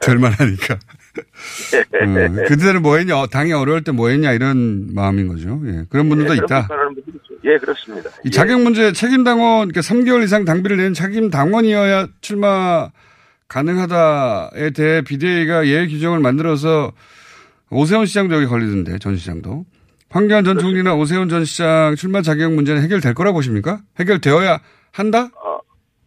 [0.00, 0.78] 될만하니까.
[1.18, 5.60] 어, 그때는 뭐 했냐, 어, 당이 어려울 때 뭐 했냐, 이런 마음인 거죠.
[5.66, 5.84] 예.
[5.88, 6.60] 그런 분들도 예, 있다.
[6.60, 7.34] 있죠.
[7.44, 8.10] 예, 그렇습니다.
[8.24, 12.90] 이 자격 문제 책임 당원, 그러니까 3개월 이상 당비를 내는 책임 당원이어야 출마
[13.48, 16.92] 가능하다에 대해 비대위가 예외 규정을 만들어서
[17.70, 19.64] 오세훈 시장도 여기 걸리던데, 전 시장도.
[20.10, 23.80] 황교안 전 총리나 오세훈 전 시장 출마 자격 문제는 해결될 거라 보십니까?
[24.00, 24.58] 해결되어야
[24.92, 25.28] 한다?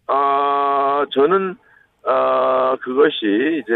[0.07, 1.55] 아, 저는,
[2.03, 3.73] 어, 그것이 이제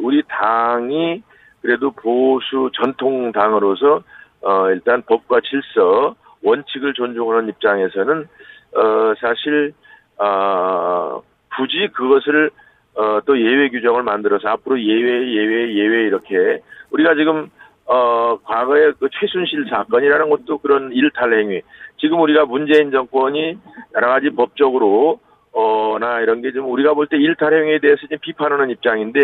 [0.00, 1.22] 우리 당이
[1.60, 4.02] 그래도 보수 전통 당으로서,
[4.42, 8.28] 어, 일단 법과 질서, 원칙을 존중하는 입장에서는,
[8.76, 9.72] 어, 사실,
[10.18, 11.22] 어,
[11.56, 12.50] 굳이 그것을,
[12.96, 16.60] 어, 또 예외 규정을 만들어서 앞으로 예외, 예외, 예외 이렇게
[16.90, 17.50] 우리가 지금
[17.86, 21.60] 어, 과거에 그 최순실 사건이라는 것도 그런 일탈 행위.
[21.98, 23.58] 지금 우리가 문재인 정권이
[23.94, 25.20] 여러 가지 법적으로,
[25.54, 29.20] 어, 나 이런 게 좀 우리가 볼 때 일탈 행위에 대해서 좀 비판하는 입장인데,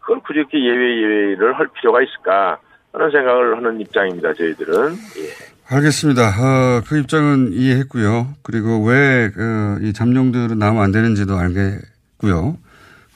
[0.00, 2.58] 그걸 굳이 이렇게 예외, 예외를 할 필요가 있을까
[2.92, 4.92] 하는 생각을 하는 입장입니다, 저희들은.
[4.92, 5.74] 예.
[5.74, 6.28] 알겠습니다.
[6.28, 8.34] 어, 그 입장은 이해했고요.
[8.42, 12.58] 그리고 왜, 그, 이 잠룡들은 나오면 안 되는지도 알겠고요.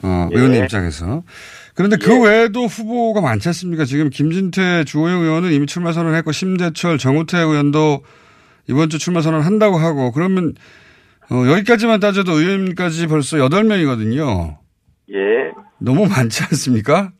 [0.02, 0.36] 어, 예.
[0.36, 1.22] 의원님 입장에서.
[1.74, 3.84] 그런데 그 외에도 후보가 많지 않습니까?
[3.84, 8.02] 지금 김진태, 주호영 의원은 이미 출마 선언했고, 심재철, 정우태 의원도
[8.68, 10.54] 이번 주 출마 선언 한다고 하고, 그러면,
[11.30, 14.56] 어, 여기까지만 따져도 의원까지 벌써 8명이거든요.
[15.12, 15.52] 예.
[15.78, 17.10] 너무 많지 않습니까?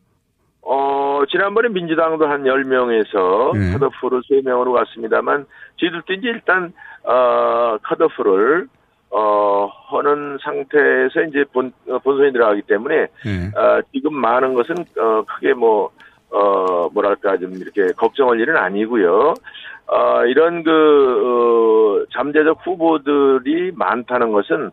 [0.61, 3.77] 어, 지난번에 민주당도 한 10명에서 예.
[3.77, 5.45] 컷오프로 3명으로 갔습니다만,
[5.77, 8.67] 저희들도 이제 일단, 어, 컷오프를,
[9.11, 13.59] 어, 하는 상태에서 이제 본, 어, 본선에 들어가기 때문에, 예.
[13.59, 15.91] 어, 지금 많은 것은, 어, 크게 뭐,
[16.31, 19.33] 어, 뭐랄까, 좀 이렇게 걱정할 일은 아니고요.
[19.91, 24.69] 어, 이런 그, 어, 잠재적 후보들이 많다는 것은,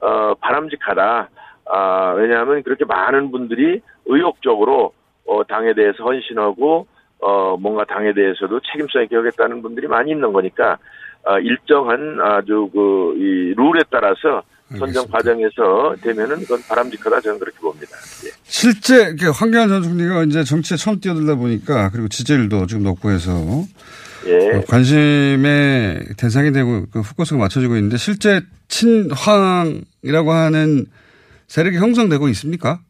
[0.00, 1.28] 어, 바람직하다.
[1.72, 4.92] 아, 왜냐하면 그렇게 많은 분들이 의욕적으로,
[5.26, 6.86] 어, 당에 대해서 헌신하고,
[7.20, 10.78] 어, 뭔가 당에 대해서도 책임성 있게 하겠다는 분들이 많이 있는 거니까,
[11.24, 14.42] 어, 일정한 아주 그, 이 룰에 따라서
[14.78, 17.96] 선정 과정에서 되면은 그건 바람직하다 저는 그렇게 봅니다.
[18.24, 18.30] 예.
[18.44, 23.32] 실제 황교안 전 총리가 이제 정치에 처음 뛰어들다 보니까 그리고 지지율도 지금 높고 해서
[24.26, 24.56] 예.
[24.56, 30.86] 어, 관심의 대상이 되고 그 후보수가 맞춰지고 있는데 실제 친황이라고 하는
[31.46, 32.80] 세력이 형성되고 있습니까?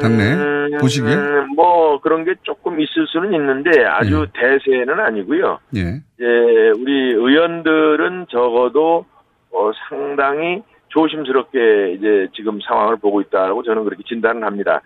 [0.00, 5.58] 당내 보시기에 음, 뭐 그런 게 조금 있을 수는 있는데 아주 대세는 아니고요.
[5.76, 5.80] 예.
[5.80, 9.04] 예, 우리 의원들은 적어도
[9.52, 14.80] 어, 상당히 조심스럽게 이제 지금 상황을 보고 있다고 저는 그렇게 진단을 합니다.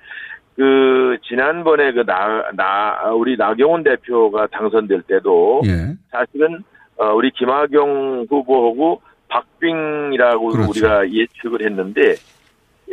[0.56, 5.94] 그 지난번에 그 나 나 우리 나경원 대표가 당선될 때도 예.
[6.10, 6.62] 사실은
[6.96, 10.70] 어, 우리 김학용 후보하고 박빙이라고 그렇죠.
[10.70, 12.14] 우리가 예측을 했는데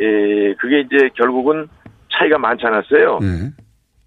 [0.00, 1.68] 예, 그게 이제 결국은
[2.12, 3.20] 차이가 많지 않았어요.
[3.22, 3.50] 예.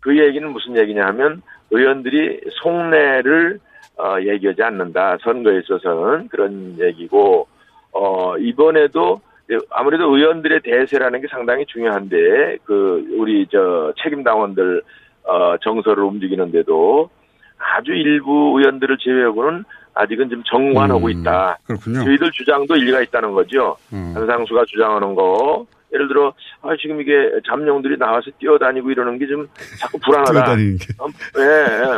[0.02, 1.41] 그 얘기는 무슨 얘기냐 하면
[1.72, 3.60] 의원들이 속내를
[3.98, 5.18] 어, 얘기하지 않는다.
[5.24, 7.48] 선거에 있어서는 그런 얘기고
[7.94, 9.22] 어, 이번에도
[9.69, 14.81] 아무래도 의원들의 대세라는 게 상당히 중요한데 그 우리 저 책임 당원들
[15.23, 17.10] 어, 정서를 움직이는데도
[17.58, 21.58] 아주 일부 의원들을 제외하고는 아직은 좀 정관하고 있다.
[21.65, 22.03] 그렇군요.
[22.03, 23.77] 저희들 주장도 일리가 있다는 거죠.
[23.93, 24.12] 음.
[24.15, 25.65] 한상수가 주장하는 거.
[25.93, 27.13] 예를 들어, 아, 지금 이게
[27.47, 29.47] 잠룡들이 나와서 뛰어다니고 이러는 게 좀
[29.79, 30.34] 자꾸 불안하다.
[30.34, 30.86] 뛰어다니는 게.
[30.99, 31.05] 어,
[31.38, 31.43] 예,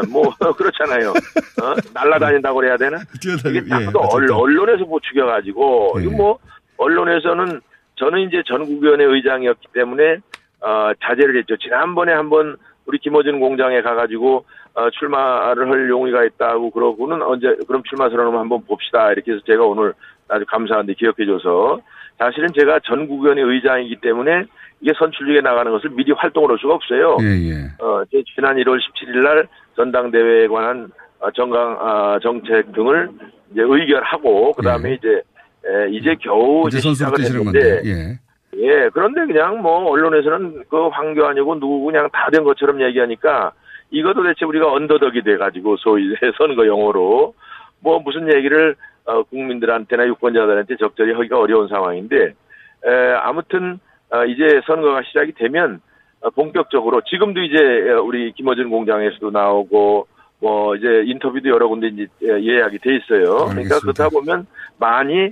[0.03, 0.21] 예, 뭐,
[0.55, 1.09] 그렇잖아요.
[1.09, 1.73] 어?
[1.95, 2.97] 날라다닌다고 그래야 되나?
[3.19, 4.29] 뛰어다니- 이게 자꾸 예, 언-.
[4.31, 6.03] 언론에서 부추겨가지고, 예.
[6.03, 6.37] 이거 뭐,
[6.77, 7.61] 언론에서는
[7.95, 10.17] 저는 이제 전국위원회 의장이었기 때문에,
[10.61, 11.57] 어, 자제를 했죠.
[11.57, 18.09] 지난번에 한번 우리 김어준 공장에 가가지고, 어, 출마를 할 용의가 있다고 그러고는 언제, 그럼 출마
[18.09, 19.11] 선언을 한번 봅시다.
[19.11, 19.93] 이렇게 해서 제가 오늘
[20.29, 21.81] 아주 감사한데 기억해줘서.
[22.19, 24.45] 사실은 제가 전국위원회 의장이기 때문에
[24.81, 27.17] 이게 선출직에 나가는 것을 미리 활동을 할 수가 없어요.
[27.21, 27.83] 예, 예.
[27.83, 33.09] 어, 제 지난 1월 17일 날 전당대회에 관한 어, 정강 아, 정책 등을
[33.51, 35.21] 이제 의결하고 그다음에 이제
[35.67, 37.81] 에, 이제 겨우 이제 이제 선수로 시작을 했는데.
[37.89, 38.19] 예.
[38.59, 43.51] 예, 그런데 그냥 뭐 언론에서는 그 황교안이고 누구 그냥 다 된 것처럼 얘기하니까
[43.91, 47.33] 이거 도대체 우리가 언더덕이 돼가지고 소위 선거 용어로
[47.81, 55.03] 뭐 무슨 얘기를 어, 국민들한테나 유권자들한테 적절히 하기가 어려운 상황인데 에, 아무튼 어, 이제 선거가
[55.03, 55.79] 시작이 되면
[56.21, 57.57] 어, 본격적으로 지금도 이제
[58.03, 60.07] 우리 김어준 공장에서도 나오고
[60.39, 63.47] 뭐 이제 인터뷰도 여러 군데 이제 예약이 돼 있어요.
[63.47, 63.79] 그러니까 알겠습니다.
[63.81, 64.47] 그렇다 보면
[64.79, 65.31] 많이 에,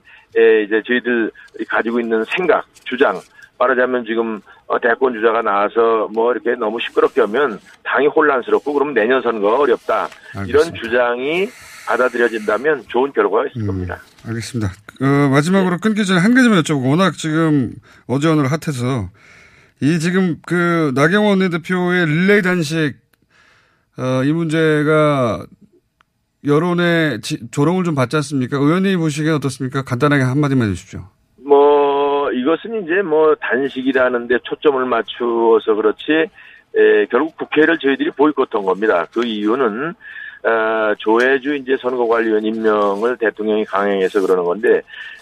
[0.66, 3.20] 이제 저희들이 가지고 있는 생각, 주장,
[3.58, 9.22] 말하자면 지금 어, 대권 주자가 나와서 뭐 이렇게 너무 시끄럽게 하면 당이 혼란스럽고 그럼 내년
[9.22, 10.10] 선거가 어렵다.
[10.48, 10.82] 이런 알겠습니다.
[10.82, 11.48] 주장이
[11.88, 14.00] 받아들여진다면 좋은 결과가 있을 겁니다.
[14.28, 14.72] 알겠습니다.
[15.02, 17.74] 어, 마지막으로 끊기 전에 한 가지만 여쭤보고 워낙 지금
[18.08, 19.10] 어제 오늘 핫해서
[19.82, 22.96] 이 지금 그 나경원 원내대표의 릴레이 단식
[23.98, 25.46] 어, 이 문제가
[26.46, 28.58] 여론의 지- 조롱을 좀 받지 않습니까?
[28.58, 29.84] 의원님 보시기엔 어떻습니까?
[29.84, 31.02] 간단하게 한마디만 해주십시오.
[31.46, 36.12] 뭐 이것은 이제 뭐 단식이라는 데 초점을 맞추어서 그렇지
[36.78, 39.06] 에, 결국 국회를 저희들이 보이콧한 겁니다.
[39.14, 39.94] 그 이유는
[40.44, 44.70] 어, 조혜주 이제 선거관리위원 임명을 대통령이 강행해서 그러는 건데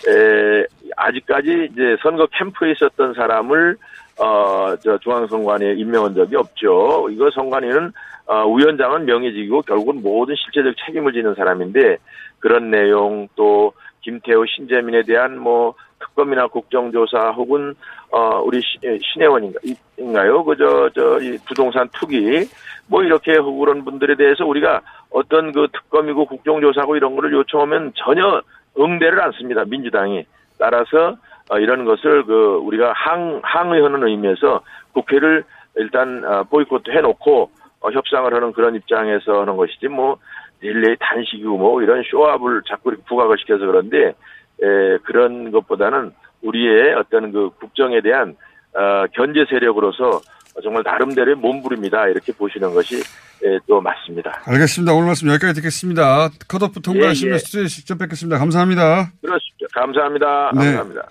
[0.07, 0.65] 에,
[0.97, 3.77] 아직까지 이제 선거 캠프에 있었던 사람을
[4.19, 7.07] 어, 저 중앙선관위에 임명한 적이 없죠.
[7.11, 7.91] 이거 선관위는
[8.25, 11.97] 어, 위원장은 명예직이고 결국은 모든 실제적 책임을 지는 사람인데
[12.39, 17.73] 그런 내용 또 김태호 신재민에 대한 뭐 특검이나 국정조사 혹은
[18.11, 20.43] 어 우리 시- 신혜원인가요?
[20.43, 22.45] 그저 저이 부동산 투기
[22.87, 28.41] 뭐 이렇게 그런 분들에 대해서 우리가 어떤 그 특검이고 국정조사고 이런 거를 요청하면 전혀
[28.77, 29.63] 응대를 않습니다.
[29.65, 30.25] 민주당이
[30.59, 31.15] 따라서 어,
[31.59, 34.61] 이런 것을 그 우리가 항 항의하는 의미에서
[34.93, 35.43] 국회를
[35.75, 40.17] 일단 어, 보이콧 해놓고 어, 협상을 하는 그런 입장에서 하는 것이지 뭐
[40.61, 44.15] 릴레이 단식이고 뭐 이런 쇼업을 자꾸 이렇게 부각을 시켜서 그런데
[44.61, 48.35] 에, 그런 것보다는 우리의 어떤 그 국정에 대한
[48.75, 50.21] 어, 견제 세력으로서
[50.61, 52.95] 정말 나름대로의 몸부림이다 이렇게 보시는 것이
[53.43, 54.43] 에, 또 맞습니다.
[54.45, 54.93] 알겠습니다.
[54.93, 56.29] 오늘 말씀 여기까지 듣겠습니다.
[56.47, 57.37] 컷오프 통과하시면 예, 예.
[57.39, 58.37] 스튜디오에 직접 뵙겠습니다.
[58.37, 59.11] 감사합니다.
[59.21, 59.67] 그렇습니다.
[59.73, 60.51] 감사합니다.
[60.53, 60.65] 네.
[60.65, 61.07] 감사합니다.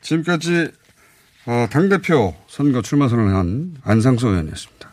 [0.00, 0.70] 지금까지
[1.46, 4.88] 어, 당대표 선거 출마 선언을 한 안상수 의원이었습니다.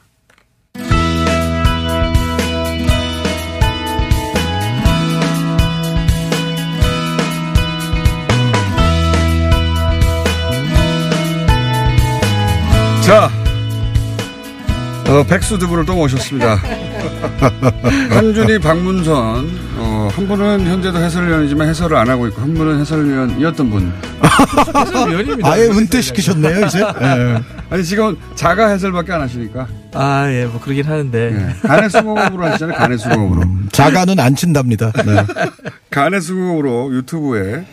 [13.06, 13.30] 자,
[15.08, 16.85] 어, 백수 두 분을 또 모셨습니다.
[18.10, 23.94] 한준희, 박문선, 어, 한 분은 현재도 해설위원이지만 해설을 안 하고 있고, 한 분은 해설위원이었던 분.
[24.76, 25.50] 해설위원입니다.
[25.52, 26.80] 아예 은퇴시키셨네요, 이제.
[26.80, 27.38] 예.
[27.70, 29.68] 아니, 지금 자가 해설밖에 안 하시니까.
[29.94, 31.56] 아, 예, 뭐 그러긴 하는데.
[31.62, 33.42] 간의 수공업으로 하시잖아요, 간의 수공업으로.
[33.72, 34.92] 자가는 안 친답니다.
[35.06, 35.24] 네.
[35.90, 37.66] 간의 수공업으로 유튜브에,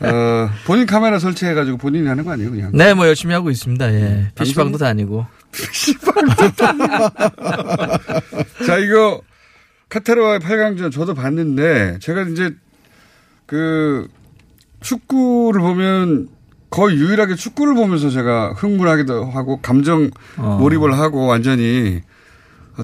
[0.00, 2.70] 어, 본인 카메라 설치해가지고 본인이 하는 거 아니에요, 그냥?
[2.74, 3.92] 네, 뭐 열심히 하고 있습니다.
[3.94, 4.26] 예.
[4.34, 5.26] PC방도 다니고.
[8.66, 9.20] 자, 이거
[9.88, 12.54] 카타르와의 8강전 저도 봤는데 제가 이제
[13.46, 14.08] 그
[14.80, 16.28] 축구를 보면
[16.70, 20.58] 거의 유일하게 축구를 보면서 제가 흥분하기도 하고 감정 어.
[20.60, 22.02] 몰입을 하고 완전히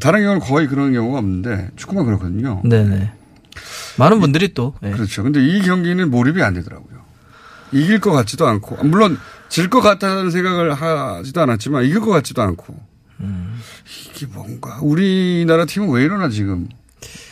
[0.00, 2.60] 다른 경우는 거의 그런 경우가 없는데 축구만 그렇거든요.
[2.64, 3.12] 네네.
[3.98, 4.74] 많은 분들이 또.
[4.82, 4.90] 예.
[4.90, 5.22] 그렇죠.
[5.22, 6.96] 근데 이 경기는 몰입이 안 되더라고요.
[7.72, 9.18] 이길 것 같지도 않고 물론
[9.48, 12.74] 질 것 같다는 생각을 하지도 않았지만 이길 것 같지도 않고
[13.20, 13.60] 음.
[14.14, 16.68] 이게 뭔가 우리나라 팀은 왜 이러나 지금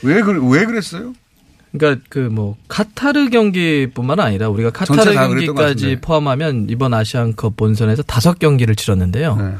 [0.03, 1.15] 왜, 그, 왜 그랬어요?
[1.73, 5.99] 그러니까 그 뭐 카타르 경기뿐만 아니라 우리가 카타르 경기까지.
[6.01, 9.37] 포함하면 이번 아시안컵 본선에서 다섯 경기를 치렀는데요.
[9.37, 9.55] 네.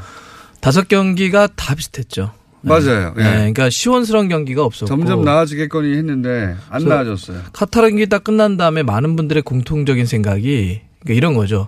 [0.61, 2.31] 다섯 경기가 다 비슷했죠.
[2.61, 3.13] 맞아요.
[3.15, 3.23] 네.
[3.23, 3.29] 예.
[3.37, 7.41] 그러니까 시원스러운 경기가 없었고 점점 나아지겠거니 했는데 안 나아졌어요.
[7.53, 11.67] 카타르 경기 딱 끝난 다음에 많은 분들의 공통적인 생각이 그러니까 이런 거죠.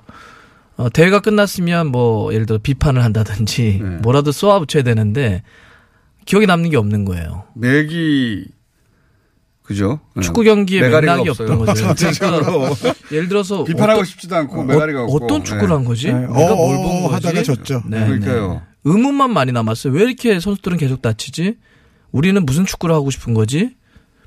[0.78, 3.90] 어, 대회가 끝났으면 뭐 예를 들어 비판을 한다든지 네.
[3.98, 5.44] 뭐라도 쏘아붙여야 되는데
[6.26, 7.46] 기억에 남는 게 없는 거예요.
[7.56, 8.46] 맥이
[9.64, 10.00] 그죠?
[10.18, 10.22] 예.
[10.22, 11.30] 축구 경기에 메가리가 맥락이.
[11.30, 11.74] 없던 거죠.
[11.96, 12.46] 전체적으로.
[12.76, 15.16] 그러니까 예를 들어서 비판하고 어떤- 싶지도 않고 어, 메가리가 없고.
[15.26, 15.74] 어떤 축구를 예.
[15.74, 16.08] 한 거지?
[16.08, 16.14] 네.
[16.14, 17.14] 내가 뭘 어어 본 거지?
[17.28, 17.84] 하다가 졌죠.
[17.88, 18.54] 네, 그러니까요.
[18.54, 18.60] 네.
[18.86, 19.92] 의문만 많이 남았어요.
[19.94, 21.58] 왜 이렇게 선수들은 계속 다치지?
[22.12, 23.76] 우리는 무슨 축구를 하고 싶은 거지?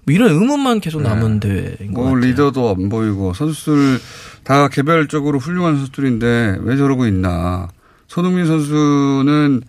[0.04, 2.24] 뭐 이런 의문만 계속 남은 대회인 것뭐 같아요.
[2.26, 4.00] 리더도 안 보이고 선수들
[4.44, 7.68] 다 개별적으로 훌륭한 선수들인데 왜 저러고 있나.
[8.08, 9.62] 손흥민 선수는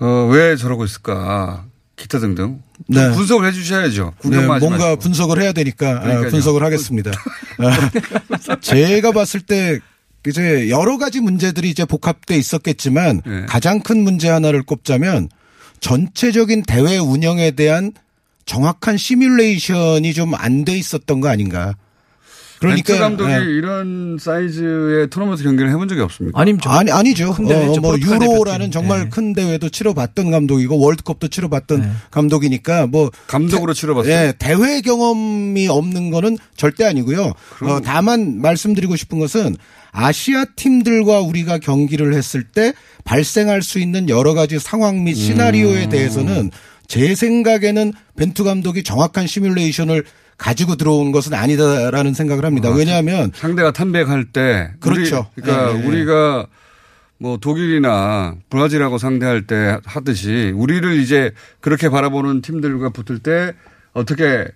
[0.00, 1.64] 어, 왜 저러고 있을까.
[1.96, 2.44] 기타 등등.
[2.46, 3.10] 좀 네.
[3.12, 4.14] 분석을 해 주셔야죠.
[4.24, 4.96] 네, 뭔가 마시고.
[5.00, 6.30] 분석을 해야 되니까 아, 그러니까요.
[6.30, 7.10] 분석을 하겠습니다.
[7.58, 9.80] 아, 제가 봤을 때
[10.26, 13.46] 이제 여러 가지 문제들이 이제 복합돼 있었겠지만 네.
[13.48, 15.28] 가장 큰 문제 하나를 꼽자면
[15.80, 17.92] 전체적인 대회 운영에 대한
[18.48, 21.74] 정확한 시뮬레이션이 좀 안 돼 있었던 거 아닌가.
[22.60, 23.36] 그러니까 벤투 감독이 예.
[23.36, 26.40] 이런 사이즈의 토너먼트 경기를 해본 적이 없습니까?
[26.40, 26.68] 아니죠.
[26.70, 27.30] 아니 아니죠.
[27.30, 28.72] 어, 뭐 유로라는.
[28.72, 29.08] 정말 네.
[29.10, 31.88] 큰 대회도 치러봤던 감독이고 월드컵도 치러봤던 네.
[32.10, 34.12] 감독이니까 뭐 감독으로 치러봤어요.
[34.12, 37.32] 예, 대회 경험이 없는 거는 절대 아니고요.
[37.62, 39.56] 어, 다만 말씀드리고 싶은 것은
[39.92, 42.72] 아시아 팀들과 우리가 경기를 했을 때
[43.04, 45.88] 발생할 수 있는 여러 가지 상황 및 시나리오에 음.
[45.90, 46.50] 대해서는
[46.88, 50.04] 제 생각에는 벤투 감독이 정확한 시뮬레이션을
[50.38, 52.70] 가지고 들어온 것은 아니다라는 생각을 합니다.
[52.70, 55.26] 왜냐하면 상대가 탐백할 때 그렇죠.
[55.36, 55.86] 우리, 그러니까 네, 네.
[55.86, 56.46] 우리가
[57.18, 63.52] 뭐 독일이나 브라질하고 상대할 때 하듯이 우리를 이제 그렇게 바라보는 팀들과 붙을 때
[63.92, 64.46] 어떻게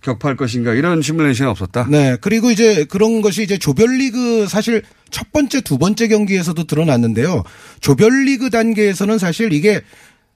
[0.00, 1.86] 격파할 것인가 이런 시뮬레이션이 없었다.
[1.90, 2.16] 네.
[2.20, 7.42] 그리고 이제 그런 것이 이제 조별리그 사실 첫 번째, 두 번째 경기에서도 드러났는데요.
[7.80, 9.82] 조별리그 단계에서는 사실 이게 에,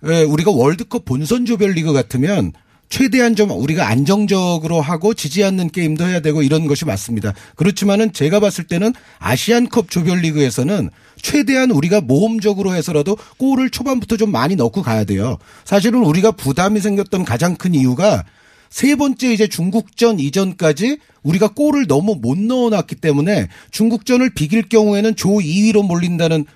[0.03, 2.53] 우리가 월드컵 본선 조별리그 같으면
[2.89, 7.33] 최대한 좀 우리가 안정적으로 하고 지지 않는 게임도 해야 되고 이런 것이 맞습니다.
[7.57, 10.91] 그렇지만은 제가 봤을 때는 아시안컵 조별리그에서는
[11.23, 15.39] 최대한 우리가 모험적으로 해서라도 골을 초반부터 좀 많이 넣고 가야 돼요.
[15.65, 18.25] 사실은 우리가 부담이 생겼던 가장 큰 이유가
[18.69, 25.29] 세 번째 이제 중국전 이전까지 우리가 골을 너무 못 넣어놨기 때문에 중국전을 비길 경우에는 조
[25.29, 26.47] 2위로 몰린다는 어,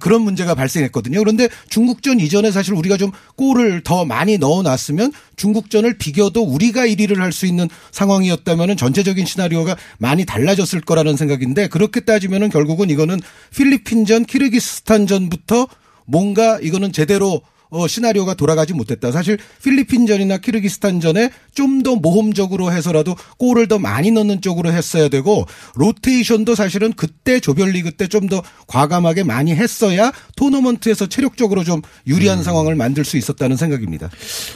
[0.00, 1.18] 그런 문제가 발생했거든요.
[1.20, 7.30] 그런데 중국전 이전에 사실 우리가 좀 골을 더 많이 넣어놨으면 중국전을 비겨도 우리가 1위를 할
[7.32, 13.20] 수 있는 상황이었다면 전체적인 시나리오가 많이 달라졌을 거라는 생각인데 그렇게 따지면 결국은 이거는
[13.54, 15.68] 필리핀전, 키르기스탄전부터
[16.06, 19.12] 뭔가 이거는 제대로 어, 시나리오가 돌아가지 못했다.
[19.12, 25.46] 사실 필리핀전이나 키르기스탄전에 좀 더 모험적으로 해서라도 골을 더 많이 넣는 쪽으로 했어야 되고
[25.76, 32.74] 로테이션도 사실은 그때 조별리그 때 좀 더 과감하게 많이 했어야 토너먼트에서 체력적으로 좀 유리한 상황을
[32.74, 34.10] 만들 수 있었다는 생각입니다.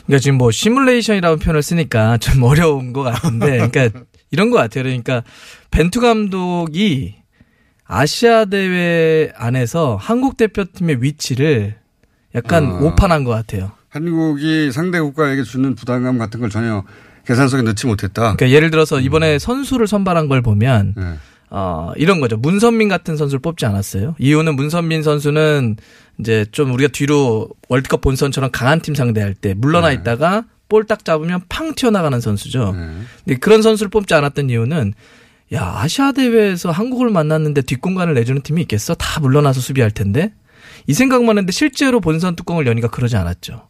[0.06, 3.90] 그러니까 지금 뭐 시뮬레이션이라는 표현을 쓰니까 좀 어려운 것 같은데, 그러니까
[4.30, 4.84] 이런 것 같아요.
[4.84, 5.22] 그러니까
[5.70, 7.14] 벤투 감독이
[7.84, 11.76] 아시아 대회 안에서 한국 대표팀의 위치를
[12.34, 12.74] 약간 아.
[12.80, 13.72] 오판한 것 같아요.
[13.88, 16.82] 한국이 상대 국가에게 주는 부담감 같은 걸 전혀
[17.26, 18.34] 계산 속에 넣지 못했다.
[18.36, 21.14] 그러니까 예를 들어서 이번에 선수를 선발한 걸 보면 네.
[21.50, 22.36] 어, 이런 거죠.
[22.36, 24.16] 문선민 같은 선수를 뽑지 않았어요.
[24.18, 25.76] 이유는 문선민 선수는
[26.18, 29.94] 이제 좀 우리가 뒤로 월드컵 본선처럼 강한 팀 상대할 때 물러나 네.
[29.94, 32.74] 있다가 볼 딱 잡으면 팡 튀어나가는 선수죠.
[33.24, 34.92] 근데 그런 선수를 뽑지 않았던 이유는
[35.52, 38.94] 야, 아시아 대회에서 한국을 만났는데 뒷공간을 내주는 팀이 있겠어?
[38.94, 40.32] 다 물러나서 수비할 텐데.
[40.86, 43.68] 이 생각만 했는데 실제로 본선 뚜껑을 여니까 그러지 않았죠.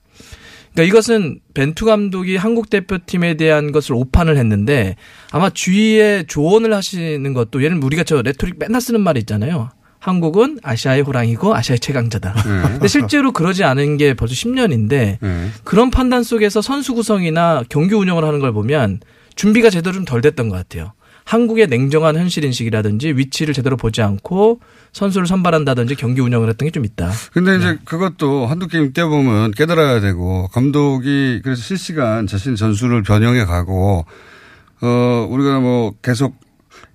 [0.73, 4.97] 그러니까 이것은 벤투 감독이 한국 대표팀에 대한 것을 오판을 했는데
[5.31, 9.71] 아마 주위에 조언을 하시는 것도 예를 들면 우리가 저 rhetoric 맨날 쓰는 말이 있잖아요.
[10.01, 12.35] 한국은 아시아의 호랑이고 아시아의 최강자다.
[12.73, 15.51] 근데 실제로 그러지 않은 게 벌써 10년인데 네.
[15.63, 19.01] 그런 판단 속에서 선수 구성이나 경기 운영을 하는 걸 보면
[19.35, 20.93] 준비가 제대로 좀 덜 됐던 것 같아요.
[21.25, 24.61] 한국의 냉정한 현실 인식이라든지 위치를 제대로 보지 않고
[24.93, 27.11] 선수를 선발한다든지 경기 운영을 했던 게 좀 있다.
[27.33, 34.05] 근데 이제 그것도 한두 게임 뛰어보면 깨달아야 되고 감독이 그래서 실시간 자신 전술을 변형해 가고
[34.83, 36.37] 어 우리가 뭐 계속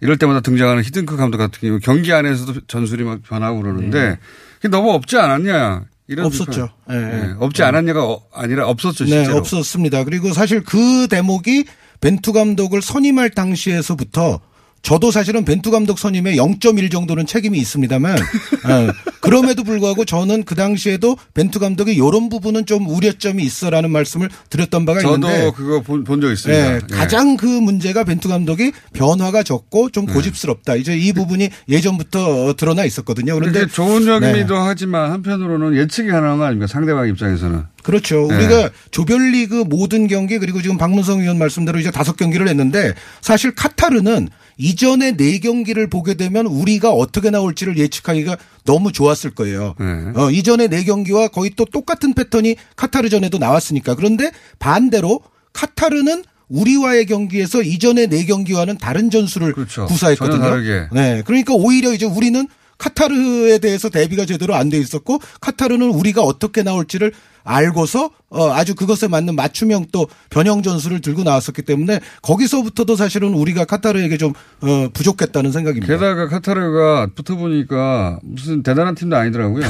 [0.01, 4.19] 이럴 때마다 등장하는 히딩크 감독 같은 경우 경기 안에서도 전술이 막 변하고 그러는데
[4.57, 6.69] 그게 너무 없지 않았냐 이런 없었죠.
[6.91, 6.99] 예, 예.
[6.99, 9.37] 네, 없지 않았냐가 어- 아니라 없었죠 네, 실제로.
[9.37, 10.03] 없었습니다.
[10.05, 11.65] 그리고 사실 그 대목이
[12.01, 14.39] 벤투 감독을 선임할 당시에서부터
[14.81, 21.17] 저도 사실은 벤투 감독 선임에 0.1 정도는 책임이 있습니다만 어, 그럼에도 불구하고 저는 그 당시에도
[21.33, 26.31] 벤투 감독이 이런 부분은 좀 우려점이 있어라는 말씀을 드렸던 바가 저도 있는데 그거 본 적
[26.31, 26.71] 있습니다.
[26.71, 26.95] 예, 예.
[26.95, 30.75] 가장 그 문제가 벤투 감독이 변화가 적고 좀 고집스럽다.
[30.75, 33.35] 이제 이 부분이 예전부터 드러나 있었거든요.
[33.35, 34.61] 그런데 그런데 좋은 점이기도 네.
[34.63, 37.63] 하지만 한편으로는 예측이 가능한 거 아닙니까 상대방 입장에서는.
[37.89, 38.27] 그렇죠.
[38.29, 38.35] 네.
[38.35, 44.29] 우리가 조별리그 모든 경기 그리고 지금 박문성 의원 말씀대로 이제 다섯 경기를 했는데 사실 카타르는
[44.57, 49.73] 이전에 네 경기를 보게 되면 우리가 어떻게 나올지를 예측하기가 너무 좋았을 거예요.
[50.15, 53.95] 어, 이전에 네 경기와 거의 또 똑같은 패턴이 카타르전에도 나왔으니까.
[53.95, 55.21] 그런데 반대로
[55.53, 60.39] 카타르는 우리와의 경기에서 이전에 네 경기와는 다른 전술을 구사했거든요.
[60.39, 60.49] 그렇죠.
[60.49, 60.87] 다르게.
[60.91, 61.23] 네.
[61.25, 67.11] 그러니까 오히려 이제 우리는 카타르에 대해서 대비가 제대로 안 돼 있었고 카타르는 우리가 어떻게 나올지를
[67.49, 73.65] 알고서 어 아주 그것에 맞는 맞춤형 또 변형 전술을 들고 나왔었기 때문에 거기서부터도 사실은 우리가
[73.65, 75.91] 카타르에게 좀 어, 부족했다는 생각입니다.
[75.91, 79.65] 게다가 카타르가 붙어보니까 무슨 대단한 팀도 아니더라고요.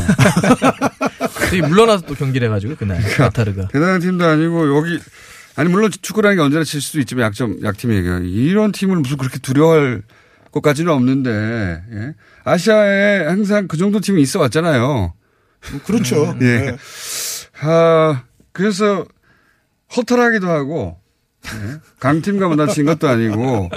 [1.69, 3.69] 물러나서 또 경기를 해가지고 그날 카타르가.
[3.69, 4.99] 대단한 팀도 아니고 여기
[5.55, 10.01] 아니 물론 축구라는 게 언제나 질 수도 있지만 약점 약팀에게 이런 팀을 무슨 그렇게 두려워할
[10.51, 12.13] 것까지는 없는데 예.
[12.43, 15.13] 아시아에 항상 그 정도 팀이 있어 왔잖아요.
[15.86, 16.36] 그렇죠.
[16.41, 16.45] 예.
[16.45, 16.77] 네.
[17.62, 19.05] 아 그래서
[19.95, 20.99] 허탈하기도 하고
[21.45, 21.80] 예.
[21.99, 23.70] 강팀과 만나친 것도 아니고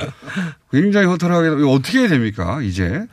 [0.72, 3.07] 굉장히 허탈하게 이거 어떻게 해야 됩니까 이제?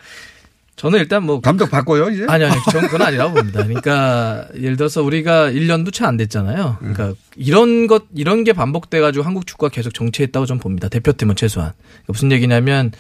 [0.76, 2.26] 저는 일단 뭐 감독 바꿔요 이제?
[2.30, 3.63] 아니 아니 저는 그건 아니라고 봅니다.
[3.63, 6.78] 그러니까 예를 들어서 우리가 1년도 채 안 됐잖아요.
[6.80, 10.88] 그러니까 이런 것 이런 게 반복돼 가지고 한국 축구가 계속 정체했다고 저는 봅니다.
[10.88, 11.74] 대표팀은 최소한.
[11.78, 12.91] 그러니까 무슨 얘기냐면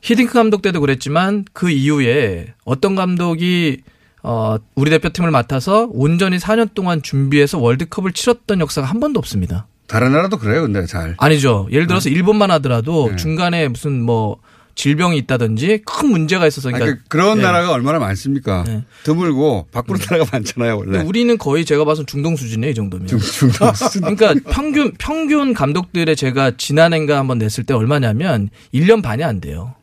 [0.00, 3.82] 히딩크 감독 때도 그랬지만 그 이후에 어떤 감독이
[4.22, 9.66] 어, 우리 대표팀을 맡아서 온전히 4년 동안 준비해서 월드컵을 치렀던 역사가 한 번도 없습니다.
[9.86, 11.14] 다른 나라도 그래요, 근데 잘.
[11.18, 11.66] 아니죠.
[11.72, 12.14] 예를 들어서 네.
[12.14, 14.36] 일본만 하더라도 중간에 무슨 뭐
[14.76, 17.42] 질병이 있다든지 큰 문제가 있어서 그러니까 그 그런 네.
[17.42, 18.64] 나라가 얼마나 많습니까?
[19.02, 21.00] 드물고 바꾸는 나라가 많잖아요, 원래.
[21.02, 23.08] 우리는 거의 제가 봐선 중동 수준이에요, 이 정도면.
[23.08, 24.02] 중동 수준.
[24.14, 29.74] 그러니까 평균 평균 감독들의 제가 지난해인가 한번 냈을 때 얼마냐면 1년 반이 안 돼요.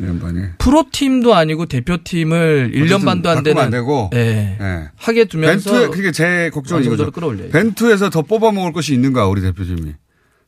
[0.00, 0.40] 1년 반이.
[0.58, 4.10] 프로팀도 아니고 대표팀을 1년 반도 안 되는 안 되고.
[4.12, 4.56] 네.
[4.58, 4.88] 네.
[4.96, 7.10] 하게 두면서 벤투 그게 제 정도로 이거죠.
[7.10, 7.52] 끌어올려야죠.
[7.52, 9.94] 벤투에서 더 뽑아 먹을 것이 있는가 우리 대표팀이.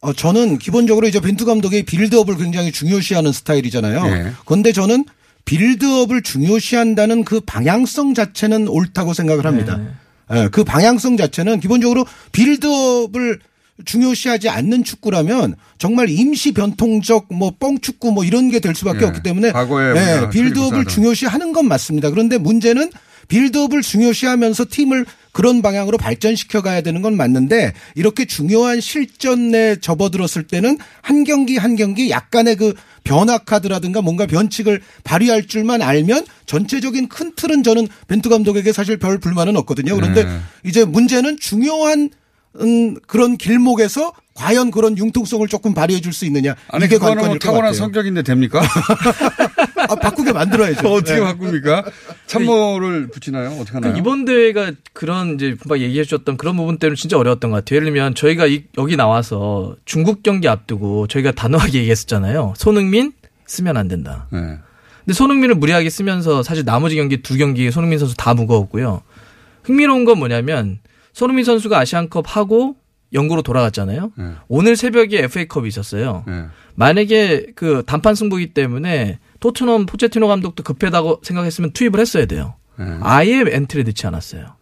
[0.02, 4.06] 어, 저는 기본적으로 이제 벤투 감독의 빌드업을 굉장히 중요시하는 스타일이잖아요.
[4.06, 4.32] 예.
[4.46, 5.04] 그런데 저는
[5.44, 9.80] 빌드업을 중요시한다는 그 방향성 자체는 옳다고 생각을 합니다.
[10.32, 13.40] 예, 그 방향성 자체는 기본적으로 빌드업을
[13.84, 19.04] 중요시하지 않는 축구라면 정말 임시 변통적 뭐 뻥축구 뭐 이런 게 될 수밖에 예.
[19.06, 20.84] 없기 때문에 과거에 예, 빌드업을.
[20.84, 22.10] 중요시하는 건 맞습니다.
[22.10, 22.90] 그런데 문제는
[23.28, 30.78] 빌드업을 중요시하면서 팀을 그런 방향으로 발전시켜 가야 되는 건 맞는데 이렇게 중요한 실전에 접어들었을 때는
[31.00, 32.74] 한 경기 한 경기 약간의 그
[33.04, 39.18] 변화 카드라든가 뭔가 변칙을 발휘할 줄만 알면 전체적인 큰 틀은 저는 벤투 감독에게 사실 별
[39.18, 39.94] 불만은 없거든요.
[39.94, 40.38] 그런데 네.
[40.66, 42.19] 이제 문제는 중요한 음,
[43.06, 46.54] 그런 길목에서 과연 그런 융통성을 조금 발휘해 줄 수 있느냐.
[46.68, 47.78] 아니 이게 그거는 뭐 관건일 것 타고난 같아요.
[47.78, 48.60] 성격인데 됩니까?
[49.88, 50.86] 아, 바꾸게 만들어야죠.
[50.92, 51.20] 어떻게 네.
[51.20, 51.84] 바꿉니까?
[52.26, 53.50] 참모를 붙이나요?
[53.60, 53.92] 어떻게 하나요?
[53.92, 57.76] 그 이번 대회가 그런 이제 막 얘기해 주셨던 그런 부분 때문에 진짜 어려웠던 것 같아요.
[57.76, 62.54] 예를 들면 저희가 이- 여기 나와서 중국 경기 앞두고 저희가 단호하게 얘기했었잖아요.
[62.56, 63.12] 손흥민
[63.46, 64.26] 쓰면 안 된다.
[64.32, 64.38] 네.
[65.04, 69.02] 근데 손흥민을 무리하게 쓰면서 사실 나머지 경기 두 경기 손흥민 선수 다 무거웠고요.
[69.64, 70.78] 흥미로운 건 뭐냐면
[71.12, 72.76] 손흥민 선수가 아시안컵 하고
[73.12, 74.12] 영구로 돌아갔잖아요.
[74.16, 74.24] 네.
[74.48, 76.24] 오늘 새벽에 FA컵이 있었어요.
[76.74, 82.54] 만약에 그 단판 승부기 때문에 토트넘 포체티노 감독도 급하다고 생각했으면 투입을 했어야 돼요.
[82.78, 82.98] 네.
[83.00, 84.54] 아예 엔트리에 넣지 않았어요.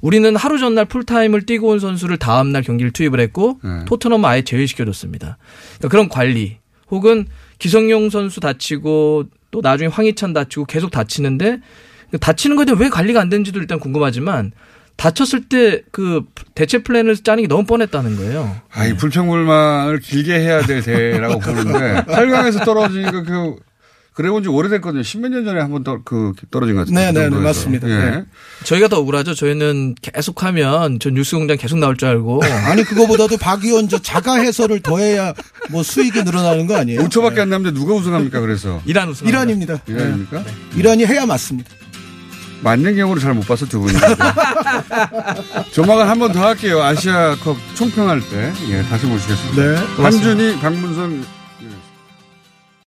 [0.00, 3.84] 우리는 하루 전날 풀타임을 뛰고 온 선수를 다음날 경기를 투입을 했고 네.
[3.86, 5.38] 토트넘은 아예 제외시켜줬습니다.
[5.78, 6.58] 그러니까 그런 관리
[6.90, 7.26] 혹은
[7.58, 11.60] 기성용 선수 다치고 또 나중에 황희찬 다치고 계속 다치는데
[12.10, 14.52] 그 다치는 거에 대해 왜 관리가 안 되는지도 일단 궁금하지만
[14.96, 16.22] 다쳤을 때 그
[16.54, 18.56] 대체 플랜을 짜는 게 너무 뻔했다는 거예요.
[18.72, 23.56] 아, 이 불평불만을 길게 해야 될 대라고 보는데 8강에서 떨어진 그, 그
[24.12, 25.02] 그래 본지 오래됐거든요.
[25.02, 27.00] 십몇 년 전에 한번 그 떨어진 것 같은데.
[27.00, 27.44] 네, 그 네, 네, 정도에서.
[27.48, 27.88] 맞습니다.
[27.90, 28.10] 예.
[28.10, 28.24] 네.
[28.62, 29.34] 저희가 더 억울하죠.
[29.34, 32.40] 저희는 계속하면 저 뉴스공장 계속 나올 줄 알고
[32.70, 35.34] 아니 그거보다도 박 의원 저 자가 해설을 더해야
[35.70, 37.00] 뭐 수익이 늘어나는 거 아니에요?
[37.00, 38.38] 5초밖에 안 남는데 누가 우승합니까?
[38.40, 39.26] 그래서 이란 우승.
[39.26, 39.80] 이란입니다.
[39.88, 40.44] 이란입니까?
[40.44, 40.52] 네.
[40.76, 41.70] 이란이 해야 맞습니다.
[42.64, 43.92] 맞는 경우를 잘 못 봐서 두 분이.
[45.72, 46.82] 조만간 한 번 더 할게요.
[46.82, 48.52] 아시아컵 총평할 때.
[48.70, 49.62] 예, 다시 모시겠습니다.
[49.62, 49.76] 네,
[50.60, 51.20] 박문선.
[51.20, 51.43] 예.